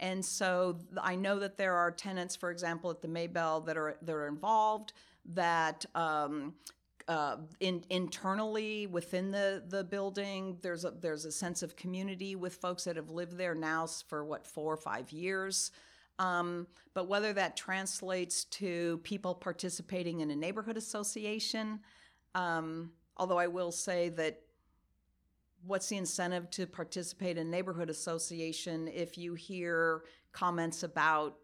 [0.00, 3.96] and so i know that there are tenants for example at the maybell that are
[4.00, 4.92] that are involved
[5.34, 6.54] that um,
[7.08, 12.54] uh, in, internally within the, the building, there's a, there's a sense of community with
[12.54, 15.70] folks that have lived there now for what four or five years.
[16.18, 21.80] Um, but whether that translates to people participating in a neighborhood association,
[22.34, 24.40] um, although I will say that
[25.66, 31.36] what's the incentive to participate in neighborhood association if you hear comments about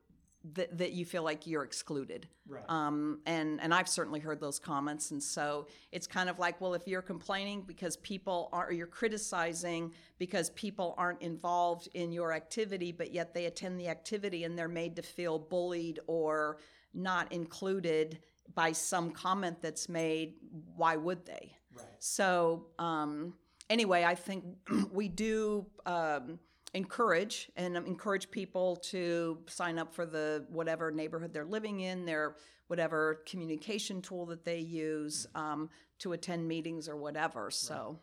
[0.55, 2.27] that, that you feel like you're excluded.
[2.49, 2.65] Right.
[2.69, 5.11] Um, and, and I've certainly heard those comments.
[5.11, 8.87] And so it's kind of like, well, if you're complaining because people are, or you're
[8.87, 14.59] criticizing because people aren't involved in your activity, but yet they attend the activity and
[14.59, 16.59] they're made to feel bullied or
[16.95, 18.19] not included
[18.55, 20.35] by some comment that's made,
[20.77, 21.57] why would they?
[21.75, 21.87] Right.
[22.01, 23.35] So, um,
[23.71, 24.45] anyway, I think
[24.93, 25.67] we do.
[25.87, 26.39] Um,
[26.75, 32.37] encourage and encourage people to sign up for the whatever neighborhood they're living in, their
[32.69, 35.69] whatever communication tool that they use um,
[35.99, 37.51] to attend meetings or whatever.
[37.51, 37.99] So,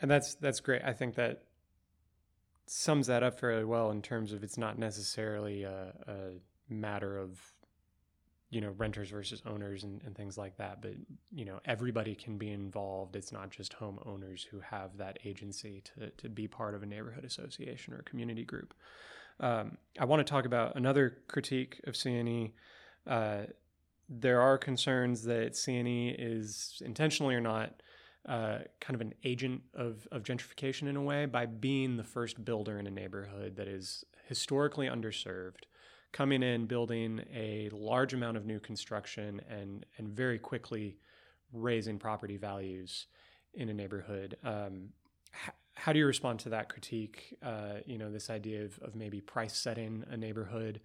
[0.00, 0.82] and that's that's great.
[0.84, 1.42] I think that
[2.66, 7.40] sums that up fairly well in terms of it's not necessarily a, a matter of
[8.50, 10.80] you know renters versus owners and, and things like that.
[10.80, 10.94] But
[11.32, 13.16] you know everybody can be involved.
[13.16, 17.24] It's not just homeowners who have that agency to, to be part of a neighborhood
[17.24, 18.74] association or a community group.
[19.40, 22.50] Um, i want to talk about another critique of cne
[23.06, 23.42] uh,
[24.08, 27.80] there are concerns that cne is intentionally or not
[28.28, 32.44] uh, kind of an agent of, of gentrification in a way by being the first
[32.44, 35.64] builder in a neighborhood that is historically underserved
[36.12, 40.96] coming in, building a large amount of new construction, and and very quickly
[41.52, 43.06] raising property values
[43.54, 44.36] in a neighborhood.
[44.44, 44.90] Um,
[45.74, 47.36] how do you respond to that critique?
[47.42, 50.80] Uh, you know, this idea of, of maybe price setting a neighborhood,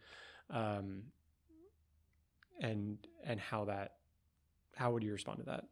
[0.49, 1.03] um,
[2.61, 3.93] and and how that
[4.75, 5.65] how would you respond to that?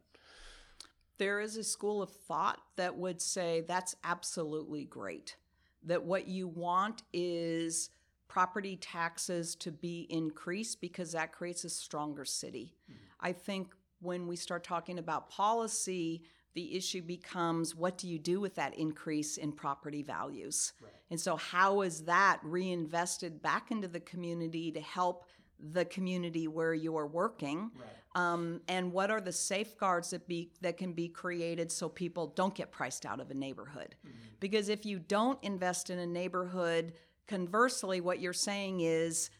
[1.18, 5.36] There is a school of thought that would say that's absolutely great.
[5.84, 7.90] That what you want is
[8.32, 12.74] property taxes to be increased because that creates a stronger city.
[12.90, 12.98] Mm-hmm.
[13.20, 16.22] I think when we start talking about policy,
[16.54, 20.72] the issue becomes what do you do with that increase in property values?
[20.80, 20.92] Right.
[21.10, 25.26] And so, how is that reinvested back into the community to help
[25.60, 27.70] the community where you're working?
[27.76, 27.88] Right.
[28.14, 32.54] Um, and what are the safeguards that be that can be created so people don't
[32.54, 33.94] get priced out of a neighborhood?
[34.06, 34.16] Mm-hmm.
[34.40, 36.94] Because if you don't invest in a neighborhood,
[37.28, 39.30] conversely, what you're saying is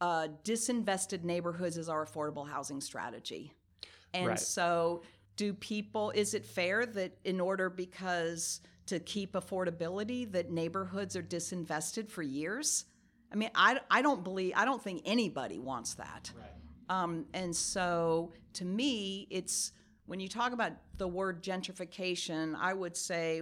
[0.00, 3.52] uh, disinvested neighborhoods is our affordable housing strategy.
[4.14, 4.38] And right.
[4.38, 5.02] so,
[5.36, 11.22] do people, is it fair that in order because to keep affordability, that neighborhoods are
[11.22, 12.84] disinvested for years?
[13.32, 16.32] I mean, I, I don't believe, I don't think anybody wants that.
[16.36, 16.46] Right.
[16.88, 19.72] Um, and so to me, it's
[20.12, 23.40] when you talk about the word gentrification, I would say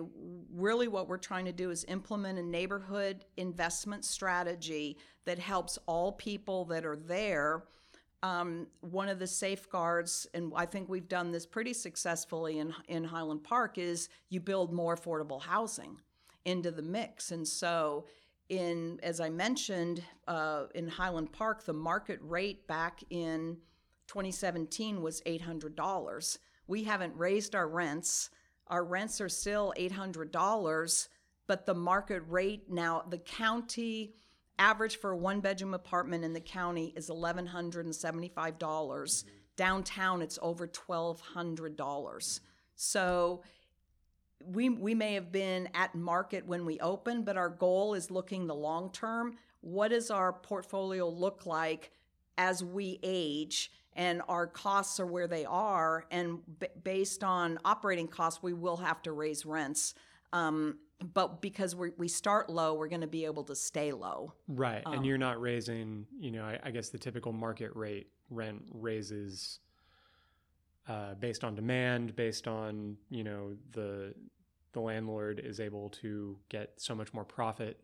[0.54, 6.12] really what we're trying to do is implement a neighborhood investment strategy that helps all
[6.12, 7.64] people that are there.
[8.22, 13.02] Um, one of the safeguards, and I think we've done this pretty successfully in, in
[13.02, 16.00] Highland Park, is you build more affordable housing
[16.44, 17.32] into the mix.
[17.32, 18.04] And so,
[18.48, 23.56] in as I mentioned, uh, in Highland Park, the market rate back in
[24.06, 26.38] 2017 was $800
[26.70, 28.30] we haven't raised our rents.
[28.68, 31.08] Our rents are still $800,
[31.48, 34.14] but the market rate now, the county
[34.56, 38.58] average for a one bedroom apartment in the county is $1,175.
[38.58, 39.36] dollars mm-hmm.
[39.56, 42.40] Downtown, it's over $1,200.
[42.76, 43.42] So
[44.46, 48.46] we, we may have been at market when we opened, but our goal is looking
[48.46, 49.36] the long term.
[49.60, 51.90] What does our portfolio look like
[52.38, 53.72] as we age?
[53.94, 58.76] And our costs are where they are, and b- based on operating costs, we will
[58.76, 59.94] have to raise rents.
[60.32, 60.78] Um,
[61.14, 64.34] but because we we start low, we're going to be able to stay low.
[64.48, 66.06] Right, um, and you're not raising.
[66.18, 69.60] You know, I, I, guess the typical market rate rent raises
[70.88, 74.14] uh, based on demand, based on you know the
[74.72, 77.80] the landlord is able to get so much more profit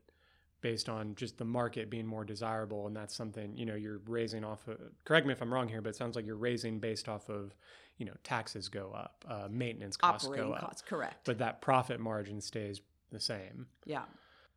[0.61, 4.45] based on just the market being more desirable and that's something you know you're raising
[4.45, 7.09] off of correct me if i'm wrong here but it sounds like you're raising based
[7.09, 7.55] off of
[7.99, 11.25] you know taxes go up uh, maintenance costs Operating go up costs, correct.
[11.25, 12.81] but that profit margin stays
[13.13, 13.67] the same.
[13.85, 14.03] Yeah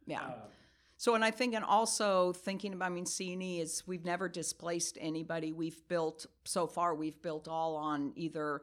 [0.05, 0.21] yeah.
[0.21, 0.33] Uh,
[0.97, 4.97] so and i think and also thinking about i mean c&e is we've never displaced
[4.99, 5.53] anybody.
[5.53, 8.61] We've built so far we've built all on either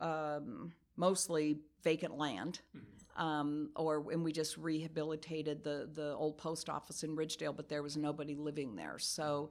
[0.00, 2.60] um, mostly vacant land.
[2.76, 7.68] Mm-hmm um, or and we just rehabilitated the the old post office in Ridgedale, but
[7.68, 8.98] there was nobody living there.
[8.98, 9.50] So,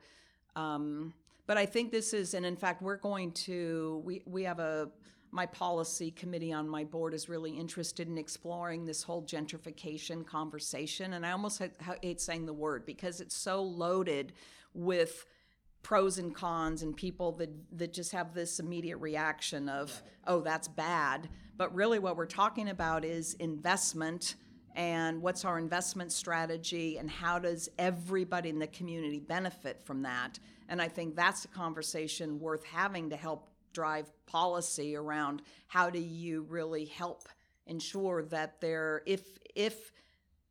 [0.56, 1.14] um,
[1.48, 4.90] but I think this is, and in fact, we're going to we we have a
[5.32, 11.14] my policy committee on my board is really interested in exploring this whole gentrification conversation,
[11.14, 11.62] and I almost
[12.02, 14.34] hate saying the word because it's so loaded
[14.74, 15.26] with
[15.84, 20.68] pros and cons and people that that just have this immediate reaction of oh that's
[20.68, 21.30] bad.
[21.56, 24.36] But really what we're talking about is investment
[24.76, 30.40] and what's our investment strategy and how does everybody in the community benefit from that?
[30.70, 36.00] And i think that's a conversation worth having to help drive policy around how do
[36.00, 37.28] you really help
[37.68, 39.92] ensure that there if if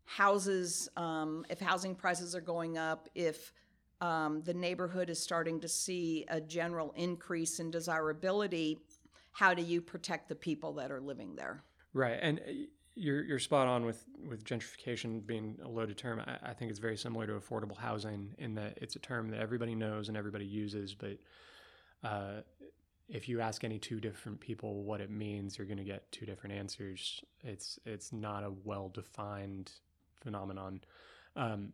[0.05, 3.53] houses um, if housing prices are going up if
[4.03, 8.81] um, the neighborhood is starting to see a general increase in desirability,
[9.31, 11.63] how do you protect the people that are living there?
[11.95, 12.53] Right, and uh,
[12.97, 16.21] you're you're spot on with with gentrification being a loaded term.
[16.21, 19.41] I, I, think it's very similar to affordable housing in that it's a term that
[19.41, 21.17] everybody knows and everybody uses, but
[22.03, 22.41] uh,
[23.09, 26.27] if you ask any two different people what it means, you're going to get two
[26.27, 27.23] different answers.
[27.45, 29.71] It's it's not a well defined
[30.17, 30.81] phenomenon.
[31.37, 31.73] Um,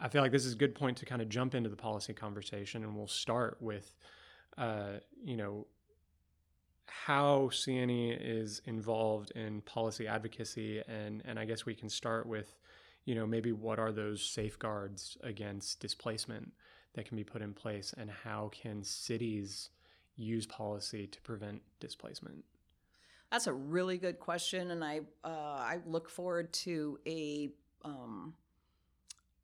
[0.00, 2.12] I feel like this is a good point to kind of jump into the policy
[2.12, 3.94] conversation, and we'll start with,
[4.56, 5.66] uh, you know,
[6.86, 12.56] how CNE is involved in policy advocacy, and and I guess we can start with,
[13.04, 16.52] you know, maybe what are those safeguards against displacement
[16.94, 19.70] that can be put in place, and how can cities
[20.16, 22.44] use policy to prevent displacement?
[23.30, 27.50] That's a really good question, and I uh, I look forward to a
[27.84, 28.34] um,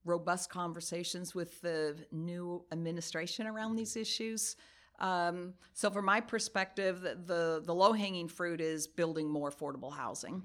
[0.04, 4.56] robust conversations with the new administration around these issues.
[4.98, 9.92] Um, so, from my perspective, the, the, the low hanging fruit is building more affordable
[9.92, 10.42] housing.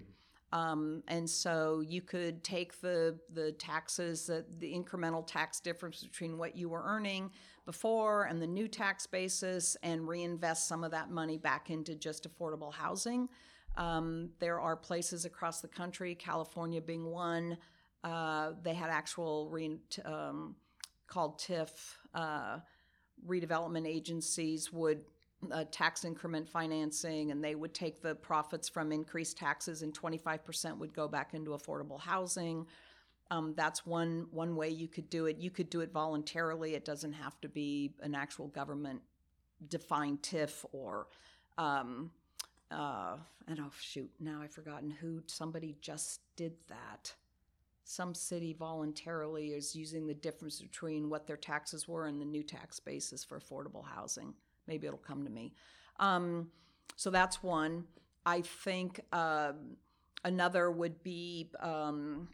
[0.56, 6.38] Um, and so you could take the the taxes, the, the incremental tax difference between
[6.38, 7.32] what you were earning
[7.66, 12.26] before and the new tax basis, and reinvest some of that money back into just
[12.30, 13.28] affordable housing.
[13.76, 17.58] Um, there are places across the country, California being one.
[18.06, 20.56] Uh, they had actual re- um,
[21.08, 21.72] called TIF
[22.14, 22.60] uh,
[23.28, 25.02] redevelopment agencies would
[25.52, 30.78] uh, tax increment financing, and they would take the profits from increased taxes, and 25%
[30.78, 32.68] would go back into affordable housing.
[33.32, 35.38] Um, that's one one way you could do it.
[35.38, 36.76] You could do it voluntarily.
[36.76, 39.02] It doesn't have to be an actual government
[39.68, 41.08] defined TIF or.
[41.58, 42.12] Um,
[42.70, 45.24] uh, and oh shoot, now I've forgotten who.
[45.26, 47.16] Somebody just did that.
[47.88, 52.42] Some city voluntarily is using the difference between what their taxes were and the new
[52.42, 54.34] tax basis for affordable housing.
[54.68, 55.54] Maybe it'll come to me.
[56.00, 56.50] Um,
[56.96, 57.86] so that's one.
[58.26, 59.52] I think uh,
[60.24, 62.28] another would be, um,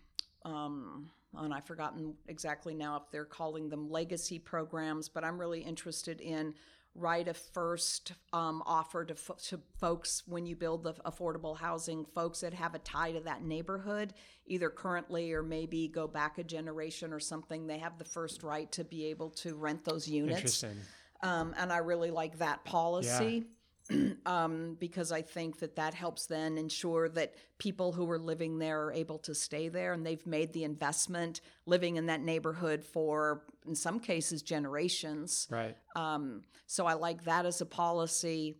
[0.45, 5.59] um, and I've forgotten exactly now if they're calling them legacy programs, but I'm really
[5.59, 6.53] interested in
[6.93, 12.05] right of first um, offer to, fo- to folks when you build the affordable housing,
[12.13, 14.13] folks that have a tie to that neighborhood,
[14.45, 17.67] either currently or maybe go back a generation or something.
[17.67, 20.37] They have the first right to be able to rent those units.
[20.37, 20.77] Interesting.
[21.23, 23.45] Um, and I really like that policy.
[24.25, 28.85] um, because I think that that helps then ensure that people who are living there
[28.85, 33.43] are able to stay there and they've made the investment living in that neighborhood for,
[33.67, 35.47] in some cases, generations.
[35.49, 35.75] Right.
[35.95, 38.57] Um, so I like that as a policy.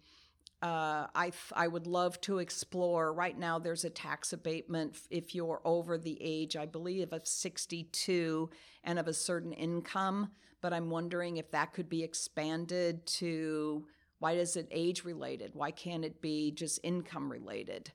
[0.61, 3.11] Uh, I, f- I would love to explore.
[3.13, 7.25] Right now, there's a tax abatement f- if you're over the age, I believe, of
[7.25, 8.49] 62
[8.83, 10.31] and of a certain income.
[10.61, 13.87] But I'm wondering if that could be expanded to
[14.21, 15.55] why is it age related?
[15.55, 17.91] Why can't it be just income related?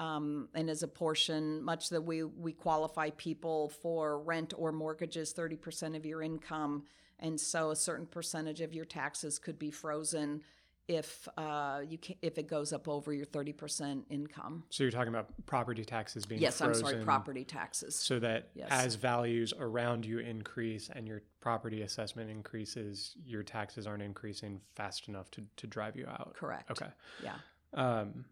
[0.00, 5.34] Um, and as a portion, much that we, we qualify people for rent or mortgages,
[5.34, 6.84] 30% of your income.
[7.20, 10.40] And so a certain percentage of your taxes could be frozen
[10.88, 14.62] if uh, you can, if it goes up over your 30% income.
[14.70, 17.96] So you're talking about property taxes being Yes, I'm sorry, property taxes.
[17.96, 18.68] so that Yes.
[18.70, 25.08] as values around you increase and your property assessment increases, your taxes aren't increasing fast
[25.08, 26.34] enough to, to drive you out.
[26.34, 26.70] Correct.
[26.70, 26.90] Okay.
[27.22, 27.34] Yeah.
[27.74, 28.24] Um,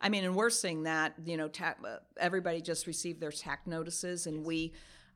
[0.00, 3.66] I mean, and we're seeing that, you know, ta- uh, everybody just received their tax
[3.66, 4.72] notices, and we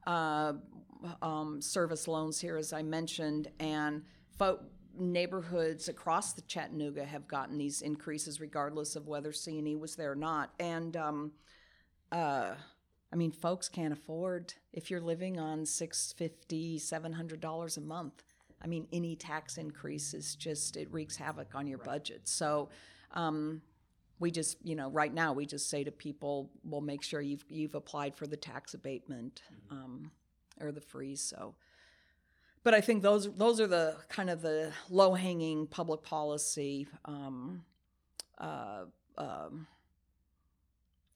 [0.07, 0.55] uh,
[1.21, 4.03] um, service loans here, as I mentioned, and
[4.37, 4.61] fo-
[4.99, 9.97] neighborhoods across the Chattanooga have gotten these increases, regardless of whether C and E was
[9.97, 10.53] there or not.
[10.59, 11.33] And um,
[12.11, 12.55] uh,
[13.13, 17.81] I mean, folks can't afford if you're living on six fifty, seven hundred dollars a
[17.81, 18.23] month.
[18.63, 22.29] I mean, any tax increase is just it wreaks havoc on your budget.
[22.29, 22.69] So.
[23.13, 23.61] Um,
[24.19, 27.45] we just you know right now we just say to people we'll make sure you've
[27.49, 30.13] you've applied for the tax abatement um,
[30.61, 31.57] or the freeze so
[32.65, 37.65] but i think those those are the kind of the low hanging public policy um,
[38.39, 38.85] uh,
[39.19, 39.67] um,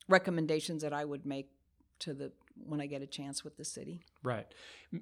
[0.08, 1.48] recommendations that i would make
[1.98, 2.32] to the
[2.64, 4.46] when i get a chance with the city right.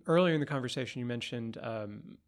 [0.07, 2.18] Earlier in the conversation, you mentioned um,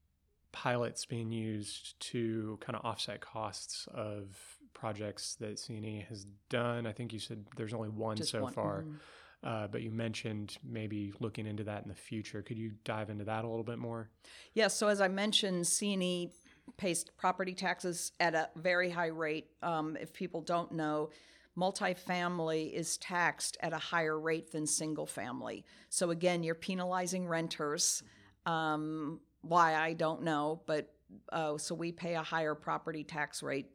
[0.53, 4.37] pilots being used to kind of offset costs of
[4.73, 6.87] projects that CNE has done.
[6.87, 8.83] I think you said there's only one Just so one- far.
[8.83, 8.97] mhm.
[9.45, 12.43] Uh, but you mentioned maybe looking into that in the future.
[12.43, 14.11] Could you dive into that a little bit more?
[14.55, 16.33] Yes, so as I mentioned, CNE
[16.77, 19.49] pays property taxes at a very high rate.
[19.63, 21.11] Um, if people don't know,
[21.57, 25.65] multifamily is taxed at a higher rate than single family.
[25.89, 28.03] So again, you're penalizing renters.
[28.45, 30.93] Um, why I don't know, but
[31.33, 33.71] uh, so we pay a higher property tax rate.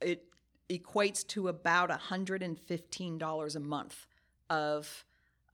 [0.00, 0.24] It
[0.70, 4.06] equates to about $115 a month
[4.50, 5.04] of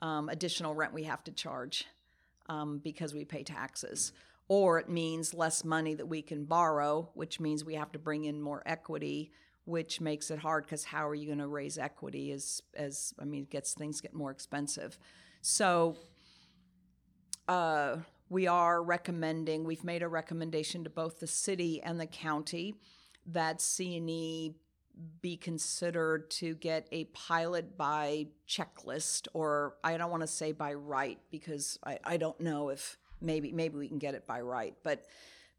[0.02, 1.86] um, additional rent we have to charge
[2.48, 4.12] um, because we pay taxes.
[4.48, 8.24] Or it means less money that we can borrow, which means we have to bring
[8.24, 9.30] in more equity,
[9.64, 13.24] which makes it hard because how are you going to raise equity as, as I
[13.24, 14.98] mean, gets things get more expensive.
[15.40, 15.96] So
[17.46, 17.98] uh,
[18.28, 22.74] we are recommending, we've made a recommendation to both the city and the county
[23.26, 24.54] that CNE
[25.20, 30.74] be considered to get a pilot by checklist, or I don't want to say by
[30.74, 34.74] right because I, I don't know if maybe maybe we can get it by right,
[34.82, 35.04] but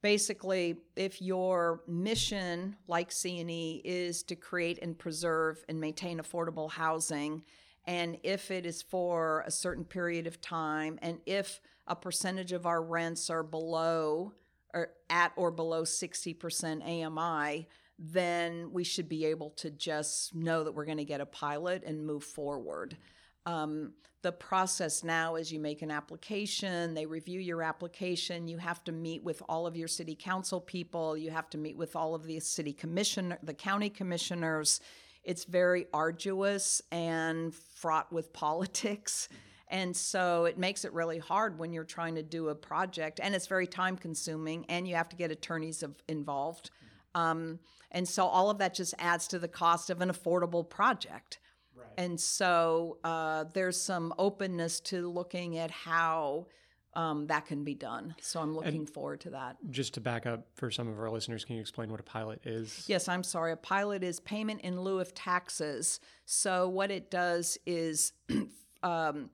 [0.01, 7.43] basically, if your mission, like CNE, is to create and preserve and maintain affordable housing,
[7.85, 12.65] and if it is for a certain period of time, and if a percentage of
[12.65, 14.33] our rents are below
[14.73, 17.67] or at or below 60% AMI,
[18.03, 21.83] then we should be able to just know that we're going to get a pilot
[21.85, 22.97] and move forward.
[23.45, 23.93] Um,
[24.23, 28.91] the process now is you make an application, they review your application, you have to
[28.91, 32.25] meet with all of your city council people, you have to meet with all of
[32.25, 34.79] the city commissioner, the county commissioners.
[35.23, 39.29] It's very arduous and fraught with politics.
[39.67, 43.33] And so it makes it really hard when you're trying to do a project, and
[43.33, 46.71] it's very time consuming, and you have to get attorneys of, involved.
[47.15, 47.59] Um,
[47.91, 51.39] and so all of that just adds to the cost of an affordable project.
[51.75, 51.87] Right.
[51.97, 56.47] And so uh, there's some openness to looking at how
[56.93, 58.15] um, that can be done.
[58.21, 59.57] So I'm looking and forward to that.
[59.69, 62.41] Just to back up for some of our listeners, can you explain what a pilot
[62.45, 62.85] is?
[62.87, 63.53] Yes, I'm sorry.
[63.53, 65.99] A pilot is payment in lieu of taxes.
[66.25, 68.13] So what it does is
[68.83, 69.29] um,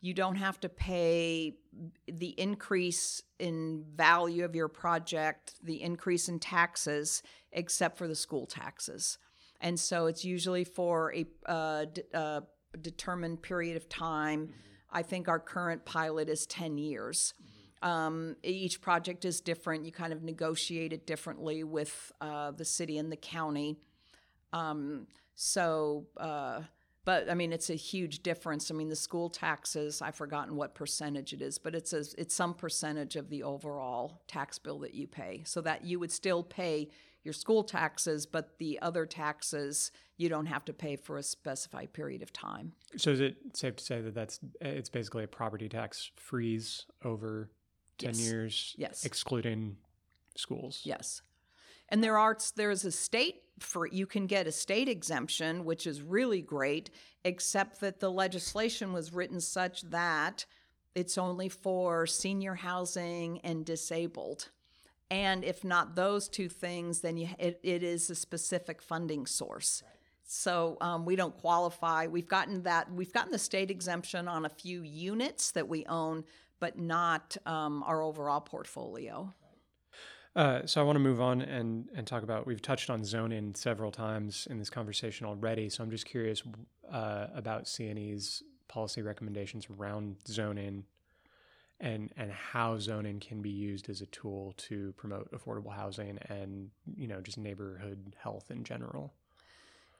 [0.00, 1.56] you don't have to pay
[2.06, 8.46] the increase in value of your project, the increase in taxes, except for the school
[8.46, 9.18] taxes.
[9.60, 12.40] And so it's usually for a uh, d- uh,
[12.80, 14.46] determined period of time.
[14.46, 14.52] Mm-hmm.
[14.92, 17.34] I think our current pilot is 10 years.
[17.40, 17.88] Mm-hmm.
[17.88, 19.86] Um, each project is different.
[19.86, 23.76] You kind of negotiate it differently with uh, the city and the county.
[24.52, 26.62] Um, so, uh,
[27.10, 28.70] but I mean, it's a huge difference.
[28.70, 32.32] I mean, the school taxes, I've forgotten what percentage it is, but it's a, it's
[32.32, 35.42] some percentage of the overall tax bill that you pay.
[35.44, 36.88] So that you would still pay
[37.24, 41.92] your school taxes, but the other taxes you don't have to pay for a specified
[41.92, 42.74] period of time.
[42.96, 47.50] So is it safe to say that that's it's basically a property tax freeze over
[47.98, 48.20] 10 yes.
[48.20, 49.76] years yes excluding
[50.36, 51.22] schools yes
[51.90, 56.02] and there are there's a state for you can get a state exemption which is
[56.02, 56.90] really great
[57.24, 60.46] except that the legislation was written such that
[60.94, 64.48] it's only for senior housing and disabled
[65.10, 69.82] and if not those two things, then you, it, it is a specific funding source.
[69.84, 69.96] Right.
[70.22, 72.06] So um, we don't qualify.
[72.06, 72.92] We've gotten that.
[72.92, 76.24] We've gotten the state exemption on a few units that we own,
[76.60, 79.34] but not um, our overall portfolio.
[80.36, 82.46] Uh, so I want to move on and and talk about.
[82.46, 85.68] We've touched on zoning several times in this conversation already.
[85.68, 86.42] So I'm just curious
[86.90, 90.84] uh, about CNE's policy recommendations around zoning
[91.80, 96.70] and and how zoning can be used as a tool to promote affordable housing and
[96.96, 99.12] you know just neighborhood health in general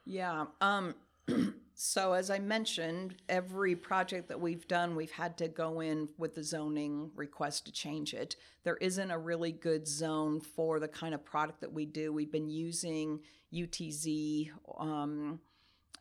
[0.04, 0.94] yeah um,
[1.82, 6.34] so as i mentioned every project that we've done we've had to go in with
[6.34, 11.14] the zoning request to change it there isn't a really good zone for the kind
[11.14, 13.18] of product that we do we've been using
[13.54, 15.40] UGC um,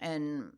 [0.02, 0.52] and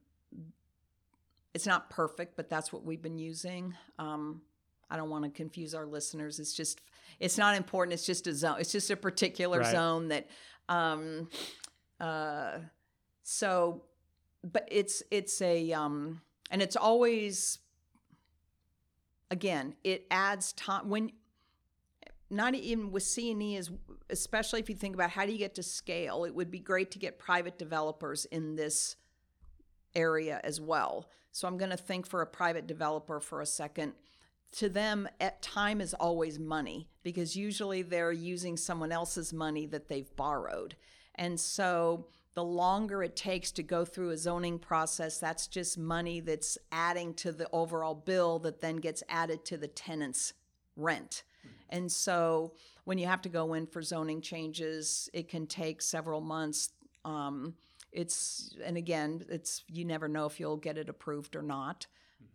[1.54, 4.42] it's not perfect but that's what we've been using um,
[4.90, 6.38] I don't want to confuse our listeners.
[6.38, 6.82] It's just
[7.18, 7.94] it's not important.
[7.94, 8.58] It's just a zone.
[8.60, 9.72] It's just a particular right.
[9.72, 10.28] zone that
[10.68, 11.30] um
[12.02, 12.58] uh
[13.24, 13.84] so
[14.44, 17.60] but it's it's a um and it's always
[19.30, 21.12] again, it adds time when
[22.30, 23.72] not even with CNE is
[24.10, 26.92] especially if you think about how do you get to scale, it would be great
[26.92, 28.96] to get private developers in this
[29.96, 31.10] area as well.
[31.32, 33.94] So I'm going to think for a private developer for a second
[34.54, 39.88] to them at time is always money because usually they're using someone else's money that
[39.88, 40.76] they've borrowed
[41.16, 46.20] and so the longer it takes to go through a zoning process that's just money
[46.20, 50.34] that's adding to the overall bill that then gets added to the tenant's
[50.76, 51.24] rent.
[51.70, 52.54] And so
[52.86, 56.70] when you have to go in for zoning changes it can take several months.
[57.04, 57.56] Um,
[57.92, 61.88] it's and again it's you never know if you'll get it approved or not.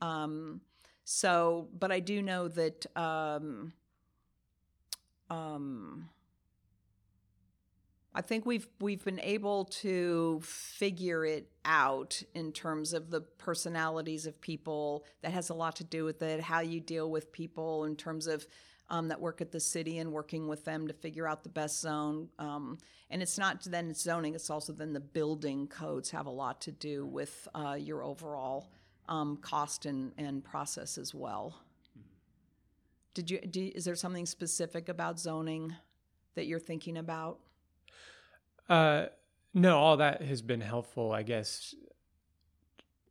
[0.03, 0.61] Um,
[1.09, 3.73] so, but I do know that um,
[5.31, 6.09] um,
[8.17, 14.25] I think we've we've been able to figure it out in terms of the personalities
[14.25, 15.05] of people.
[15.21, 16.41] That has a lot to do with it.
[16.41, 18.47] How you deal with people in terms of
[18.89, 21.83] um, that work at the city and working with them to figure out the best
[21.83, 22.31] zone.
[22.39, 22.79] Um,
[23.11, 26.63] and it's not then it's zoning; it's also then the building codes have a lot
[26.63, 28.71] to do with uh, your overall
[29.11, 31.61] um, cost and, and process as well.
[33.13, 35.75] Did you, do, is there something specific about zoning
[36.35, 37.41] that you're thinking about?
[38.69, 39.07] Uh,
[39.55, 41.13] no, all that has been helpful.
[41.13, 41.75] I guess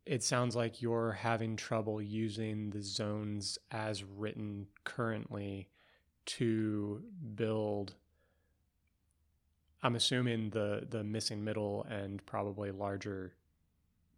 [0.04, 5.68] it sounds like you're having trouble using the zones as written currently
[6.26, 7.02] to
[7.34, 7.94] build
[9.82, 13.34] I'm assuming the the missing middle and probably larger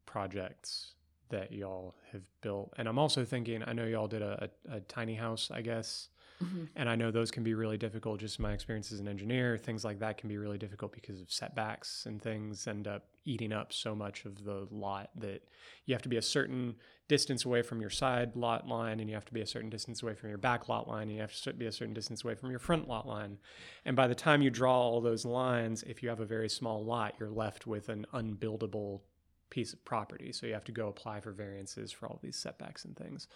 [0.07, 0.95] projects
[1.28, 2.72] that y'all have built.
[2.78, 6.09] And I'm also thinking, I know y'all did a, a, a tiny house, I guess,
[6.43, 6.64] Mm-hmm.
[6.76, 8.20] And I know those can be really difficult.
[8.20, 11.32] Just my experience as an engineer, things like that can be really difficult because of
[11.32, 15.43] setbacks and things end up eating up so much of the lot that
[15.84, 16.76] you have to be a certain
[17.09, 20.03] distance away from your side lot line and you have to be a certain distance
[20.03, 22.34] away from your back lot line and you have to be a certain distance away
[22.34, 23.39] from your front lot line.
[23.84, 26.84] And by the time you draw all those lines, if you have a very small
[26.84, 29.01] lot, you're left with an unbuildable
[29.51, 30.33] piece of property.
[30.33, 33.29] So you have to go apply for variances for all these setbacks and things.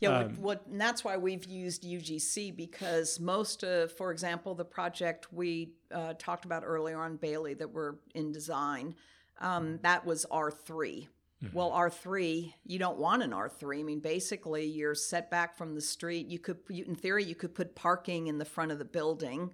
[0.00, 4.54] Yeah, um, what, what, and that's why we've used UGC because most of, for example,
[4.54, 8.94] the project we uh, talked about earlier on Bailey that were in design,
[9.40, 11.06] um, that was R3.
[11.44, 11.56] Mm-hmm.
[11.56, 13.80] Well, R3, you don't want an R3.
[13.80, 16.26] I mean, basically, you're set back from the street.
[16.26, 19.52] You could, you, in theory, you could put parking in the front of the building.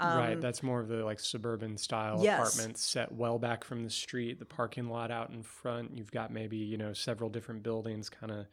[0.00, 2.38] Um, right, that's more of the like suburban style yes.
[2.38, 5.90] apartments set well back from the street, the parking lot out in front.
[5.94, 8.46] You've got maybe, you know, several different buildings kind of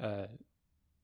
[0.00, 0.26] uh,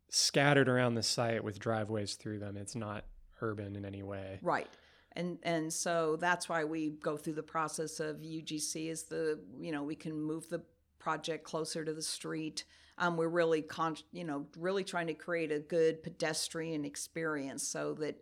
[0.09, 2.57] scattered around the site with driveways through them.
[2.57, 3.05] It's not
[3.41, 4.41] urban in any way.
[4.43, 4.69] Right.
[5.13, 9.71] And and so that's why we go through the process of UGC is the, you
[9.71, 10.63] know, we can move the
[10.99, 12.65] project closer to the street.
[12.99, 17.95] Um, we're really con- you know, really trying to create a good pedestrian experience so
[17.95, 18.21] that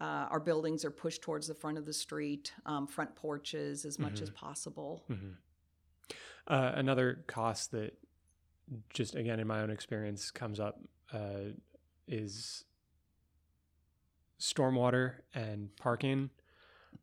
[0.00, 3.98] uh, our buildings are pushed towards the front of the street, um, front porches as
[3.98, 4.24] much mm-hmm.
[4.24, 5.04] as possible.
[5.10, 5.30] Mm-hmm.
[6.48, 7.94] Uh, another cost that,
[8.92, 10.80] just again in my own experience, comes up
[11.12, 11.50] uh,
[12.06, 12.64] is
[14.40, 16.30] stormwater and parking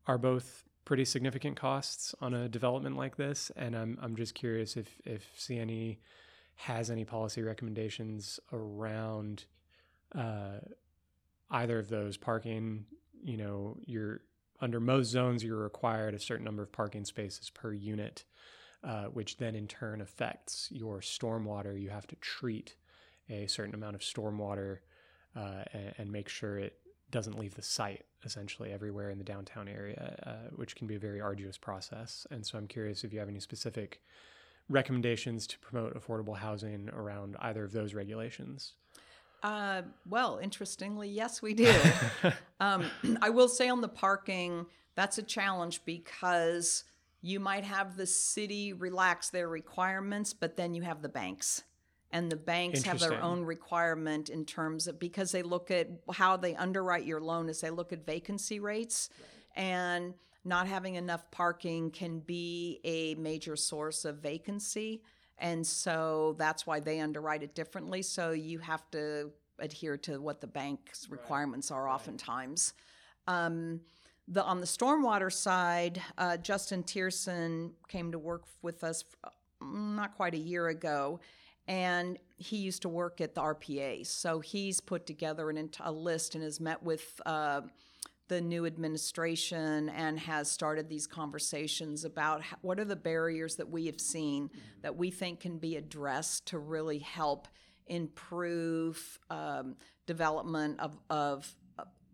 [0.08, 4.78] are both pretty significant costs on a development like this, and I'm I'm just curious
[4.78, 5.98] if if CNE
[6.56, 9.46] has any policy recommendations around
[10.14, 10.60] uh,
[11.54, 12.86] either of those parking
[13.24, 14.20] you know you're
[14.60, 18.26] under most zones you're required a certain number of parking spaces per unit
[18.84, 21.80] uh, which then in turn affects your stormwater.
[21.80, 22.76] You have to treat
[23.30, 24.80] a certain amount of stormwater
[25.38, 26.78] uh, and, and, make sure it
[27.10, 30.99] doesn't leave the site essentially everywhere in the downtown area uh, which can be a
[30.99, 32.28] very arduous process.
[32.30, 34.01] And so i'm curious if you have any specific
[34.68, 38.74] recommendations to promote affordable housing around either of those regulations
[39.44, 41.72] uh, well, interestingly, yes, we do.
[42.60, 42.86] um,
[43.22, 44.66] I will say on the parking,
[44.96, 46.86] that's a challenge because
[47.22, 51.64] you might have the city relax their requirements, but then you have the banks.
[52.12, 56.38] And the banks have their own requirement in terms of because they look at how
[56.38, 59.10] they underwrite your loan is they look at vacancy rates
[59.56, 60.14] and
[60.46, 65.02] not having enough parking can be a major source of vacancy.
[65.39, 68.01] And so that's why they underwrite it differently.
[68.01, 72.73] So you have to adhere to what the bank's requirements are oftentimes.
[73.27, 73.81] Um,
[74.27, 79.03] the, on the stormwater side, uh, Justin Tierson came to work with us
[79.61, 81.19] mm, not quite a year ago,
[81.67, 84.05] and he used to work at the RPA.
[84.05, 87.61] So he's put together an, a list and has met with uh,
[88.34, 93.69] the new administration and has started these conversations about how, what are the barriers that
[93.69, 94.59] we have seen mm-hmm.
[94.81, 97.47] that we think can be addressed to really help
[97.86, 99.75] improve um,
[100.07, 101.55] development of, of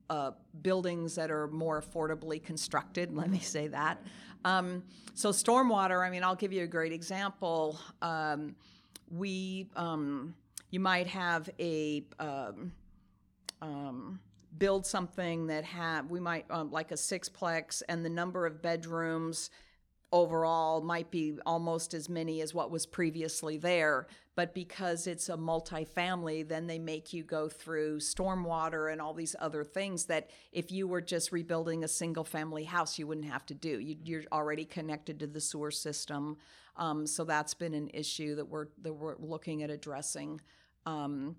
[0.09, 4.03] uh, buildings that are more affordably constructed, let me say that.
[4.43, 7.80] Um, so, stormwater, I mean, I'll give you a great example.
[8.01, 8.55] Um,
[9.09, 10.34] we, um,
[10.70, 12.74] you might have a, um,
[13.61, 14.20] um,
[14.58, 19.50] build something that have we might um, like a sixplex and the number of bedrooms
[20.12, 24.08] overall might be almost as many as what was previously there.
[24.36, 29.36] But because it's a multifamily then they make you go through stormwater and all these
[29.39, 33.45] other things that if you were just rebuilding a single family house you wouldn't have
[33.47, 33.80] to do.
[33.80, 36.38] You, are already connected to the sewer system.
[36.76, 40.41] Um, so that's been an issue that we're that we're looking at addressing.
[40.86, 41.36] Um,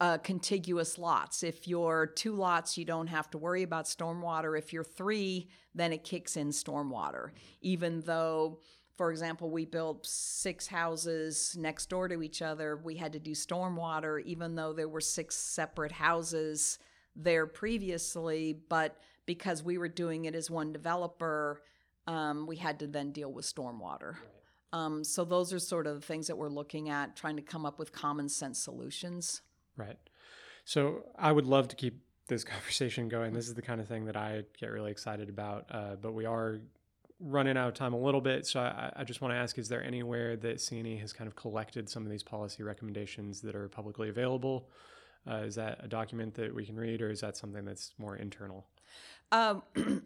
[0.00, 1.42] uh, contiguous lots.
[1.42, 4.58] If you're two lots, you don't have to worry about stormwater.
[4.58, 7.30] If you're three, then it kicks in stormwater.
[7.60, 8.60] Even though,
[8.96, 13.32] for example, we built six houses next door to each other, we had to do
[13.32, 16.78] stormwater, even though there were six separate houses
[17.16, 18.56] there previously.
[18.68, 21.62] But because we were doing it as one developer,
[22.06, 24.16] um, we had to then deal with stormwater.
[24.72, 27.64] Um, so those are sort of the things that we're looking at, trying to come
[27.64, 29.40] up with common sense solutions.
[29.76, 29.98] Right.
[30.64, 33.32] So I would love to keep this conversation going.
[33.32, 35.66] This is the kind of thing that I get really excited about.
[35.70, 36.60] Uh, but we are
[37.20, 38.46] running out of time a little bit.
[38.46, 41.36] So I, I just want to ask is there anywhere that CNE has kind of
[41.36, 44.68] collected some of these policy recommendations that are publicly available?
[45.26, 48.16] Uh, is that a document that we can read, or is that something that's more
[48.16, 48.66] internal?
[49.32, 49.62] Um,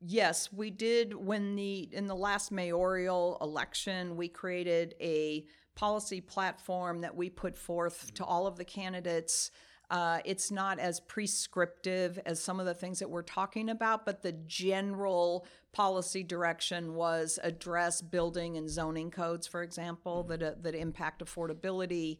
[0.00, 1.14] yes, we did.
[1.14, 5.44] When the in the last mayoral election, we created a
[5.76, 9.52] policy platform that we put forth to all of the candidates
[9.88, 14.20] Uh, it's not as prescriptive as some of the things that we're talking about, but
[14.20, 20.74] the general policy direction was address building and zoning codes, for example, that uh, that
[20.74, 22.18] impact affordability.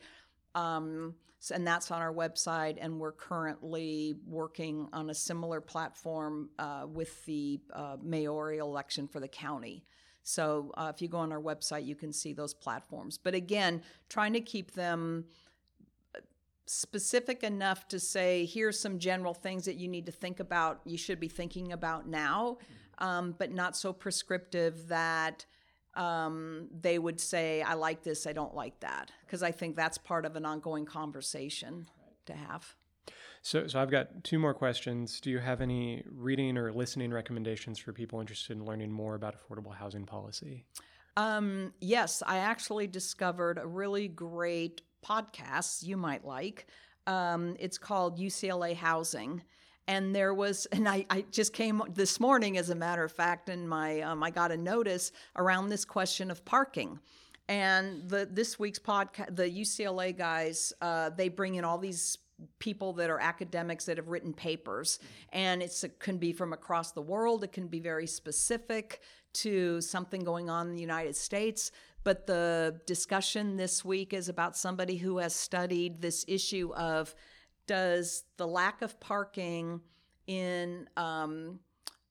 [0.55, 1.17] Um,
[1.53, 2.77] and that's on our website.
[2.81, 9.21] And we're currently working on a similar platform uh, with the uh, mayoral election for
[9.21, 9.85] the county.
[10.27, 13.17] So uh, if you go on our website, you can see those platforms.
[13.17, 15.27] But again, trying to keep them
[16.67, 20.99] specific enough to say here's some general things that you need to think about you
[20.99, 22.59] should be thinking about now
[22.99, 25.47] um, but not so prescriptive that
[25.95, 29.97] um, they would say i like this i don't like that because i think that's
[29.97, 31.87] part of an ongoing conversation
[32.25, 32.75] to have
[33.47, 35.21] so, so I've got two more questions.
[35.21, 39.37] Do you have any reading or listening recommendations for people interested in learning more about
[39.37, 40.65] affordable housing policy?
[41.17, 46.67] Um, yes, I actually discovered a really great podcast you might like.
[47.07, 49.45] Um, it's called UCLA Housing.
[49.87, 53.49] And there was, and I, I just came this morning, as a matter of fact,
[53.49, 56.99] and my um, I got a notice around this question of parking.
[57.49, 62.19] And the this week's podcast, the UCLA guys, uh, they bring in all these
[62.59, 64.99] people that are academics that have written papers.
[65.33, 67.45] And it can be from across the world.
[67.45, 69.01] It can be very specific
[69.35, 71.71] to something going on in the united states.
[72.05, 77.15] But the discussion this week is about somebody who has studied this issue of
[77.67, 79.81] does the lack of parking
[80.27, 81.59] in um,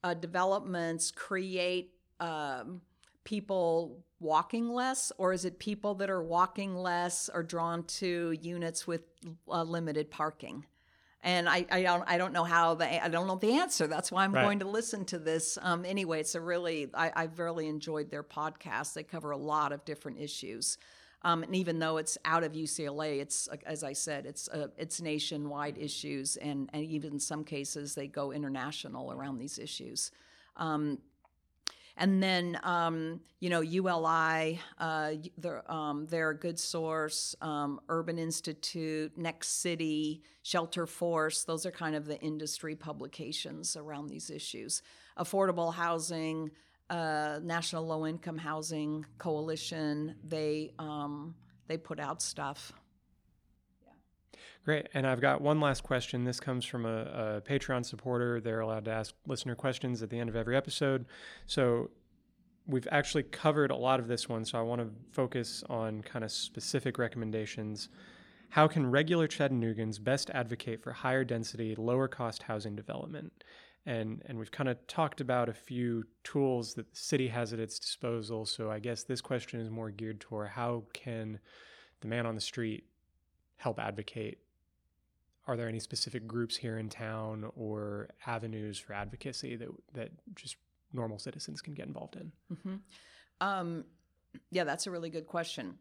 [0.04, 2.82] uh, developments create um,
[3.24, 8.86] people walking less, or is it people that are walking less are drawn to units
[8.86, 9.02] with
[9.48, 10.66] uh, limited parking?
[11.26, 13.88] and I, I don't I don't know how the I don't know the answer.
[13.88, 14.44] That's why I'm right.
[14.44, 15.58] going to listen to this.
[15.60, 18.94] Um, anyway, it's a really I, I've really enjoyed their podcast.
[18.94, 20.78] They cover a lot of different issues.
[21.24, 25.02] Um, and even though it's out of UCLA, it's as I said, it's uh, it's
[25.02, 30.12] nationwide issues, and and even in some cases they go international around these issues.
[30.58, 31.00] Um,
[31.98, 37.36] and then, um, you know, ULI, uh, they're, um, they're a good source.
[37.41, 44.30] Um, Urban Institute, Next City, Shelterforce, those are kind of the industry publications around these
[44.30, 44.82] issues.
[45.18, 46.52] Affordable housing,
[46.89, 51.34] uh, National Low Income Housing Coalition, they, um,
[51.68, 52.74] they put out stuff.
[54.66, 54.89] Great.
[54.95, 56.24] And I've got one last question.
[56.24, 56.97] This comes from a,
[57.38, 58.41] a, Patreon supporter.
[58.41, 61.05] They're allowed to ask listener questions at the end of every episode.
[61.45, 61.91] So
[62.66, 64.43] we've actually covered a lot of this one.
[64.43, 67.89] So I want to focus on kind of specific recommendations.
[68.49, 73.43] How can regular Chattanoogans best advocate for higher density, lower cost housing development?
[73.86, 77.59] And, and we've kind of talked about a few tools that the city has at
[77.59, 78.47] its disposal.
[78.47, 81.38] So I guess this question is more geared toward how can
[82.01, 82.86] the man on the street
[83.57, 84.39] help advocate
[85.48, 90.58] are there any specific groups here in town or avenues for advocacy that that just
[90.93, 92.32] normal citizens can get involved in?
[92.54, 92.76] Mm-hmm.
[93.41, 93.86] Um,
[94.52, 95.78] yeah, that's a really good question.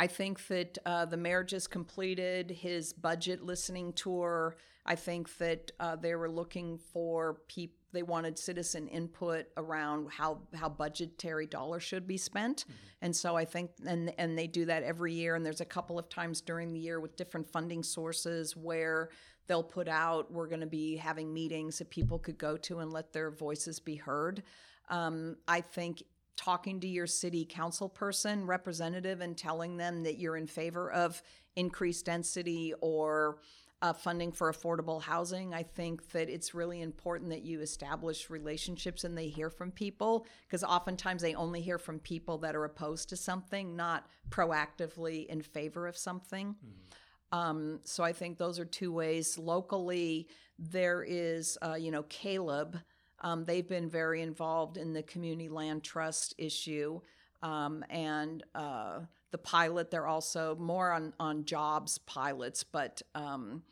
[0.00, 4.56] I think that uh, the mayor just completed his budget listening tour.
[4.86, 7.76] I think that uh, they were looking for people.
[7.92, 12.72] They wanted citizen input around how how budgetary dollars should be spent, mm-hmm.
[13.02, 15.34] and so I think and and they do that every year.
[15.34, 19.10] And there's a couple of times during the year with different funding sources where
[19.48, 22.90] they'll put out we're going to be having meetings that people could go to and
[22.90, 24.44] let their voices be heard.
[24.88, 26.04] Um, I think
[26.40, 31.22] talking to your city council person, representative, and telling them that you're in favor of
[31.54, 33.36] increased density or
[33.82, 35.52] uh, funding for affordable housing.
[35.52, 40.26] I think that it's really important that you establish relationships and they hear from people
[40.46, 45.42] because oftentimes they only hear from people that are opposed to something, not proactively in
[45.42, 46.54] favor of something.
[46.54, 47.38] Mm-hmm.
[47.38, 49.38] Um, so I think those are two ways.
[49.38, 50.26] Locally,
[50.58, 52.82] there is, uh, you know, CALEB
[53.20, 57.00] um, they've been very involved in the community land trust issue.
[57.42, 63.62] Um, and uh, the pilot, they're also more on, on jobs pilots, but um,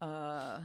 [0.00, 0.58] uh,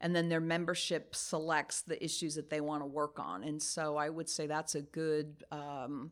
[0.00, 3.44] and then their membership selects the issues that they want to work on.
[3.44, 6.10] And so I would say that's a good um,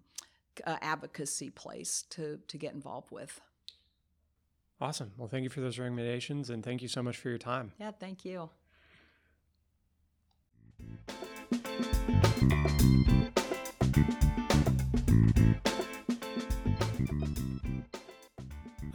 [0.65, 3.41] uh, advocacy place to, to get involved with.
[4.81, 5.13] Awesome.
[5.17, 7.73] Well, thank you for those recommendations and thank you so much for your time.
[7.79, 8.51] Yeah, thank you.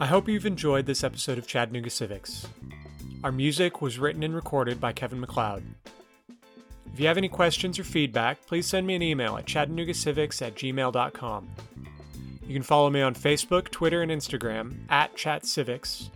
[0.00, 2.46] I hope you've enjoyed this episode of Chattanooga Civics.
[3.22, 5.62] Our music was written and recorded by Kevin MacLeod.
[6.92, 10.54] If you have any questions or feedback, please send me an email at chattanoogacivics at
[10.54, 11.48] gmail.com.
[12.46, 16.08] You can follow me on Facebook, Twitter, and Instagram at ChatCivics,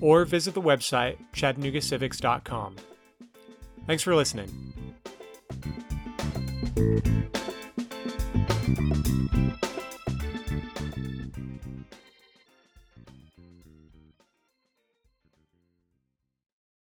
[0.00, 2.76] or visit the website chattanoogacivics.com.
[3.86, 4.96] Thanks for listening.
[6.62, 7.20] Thank you.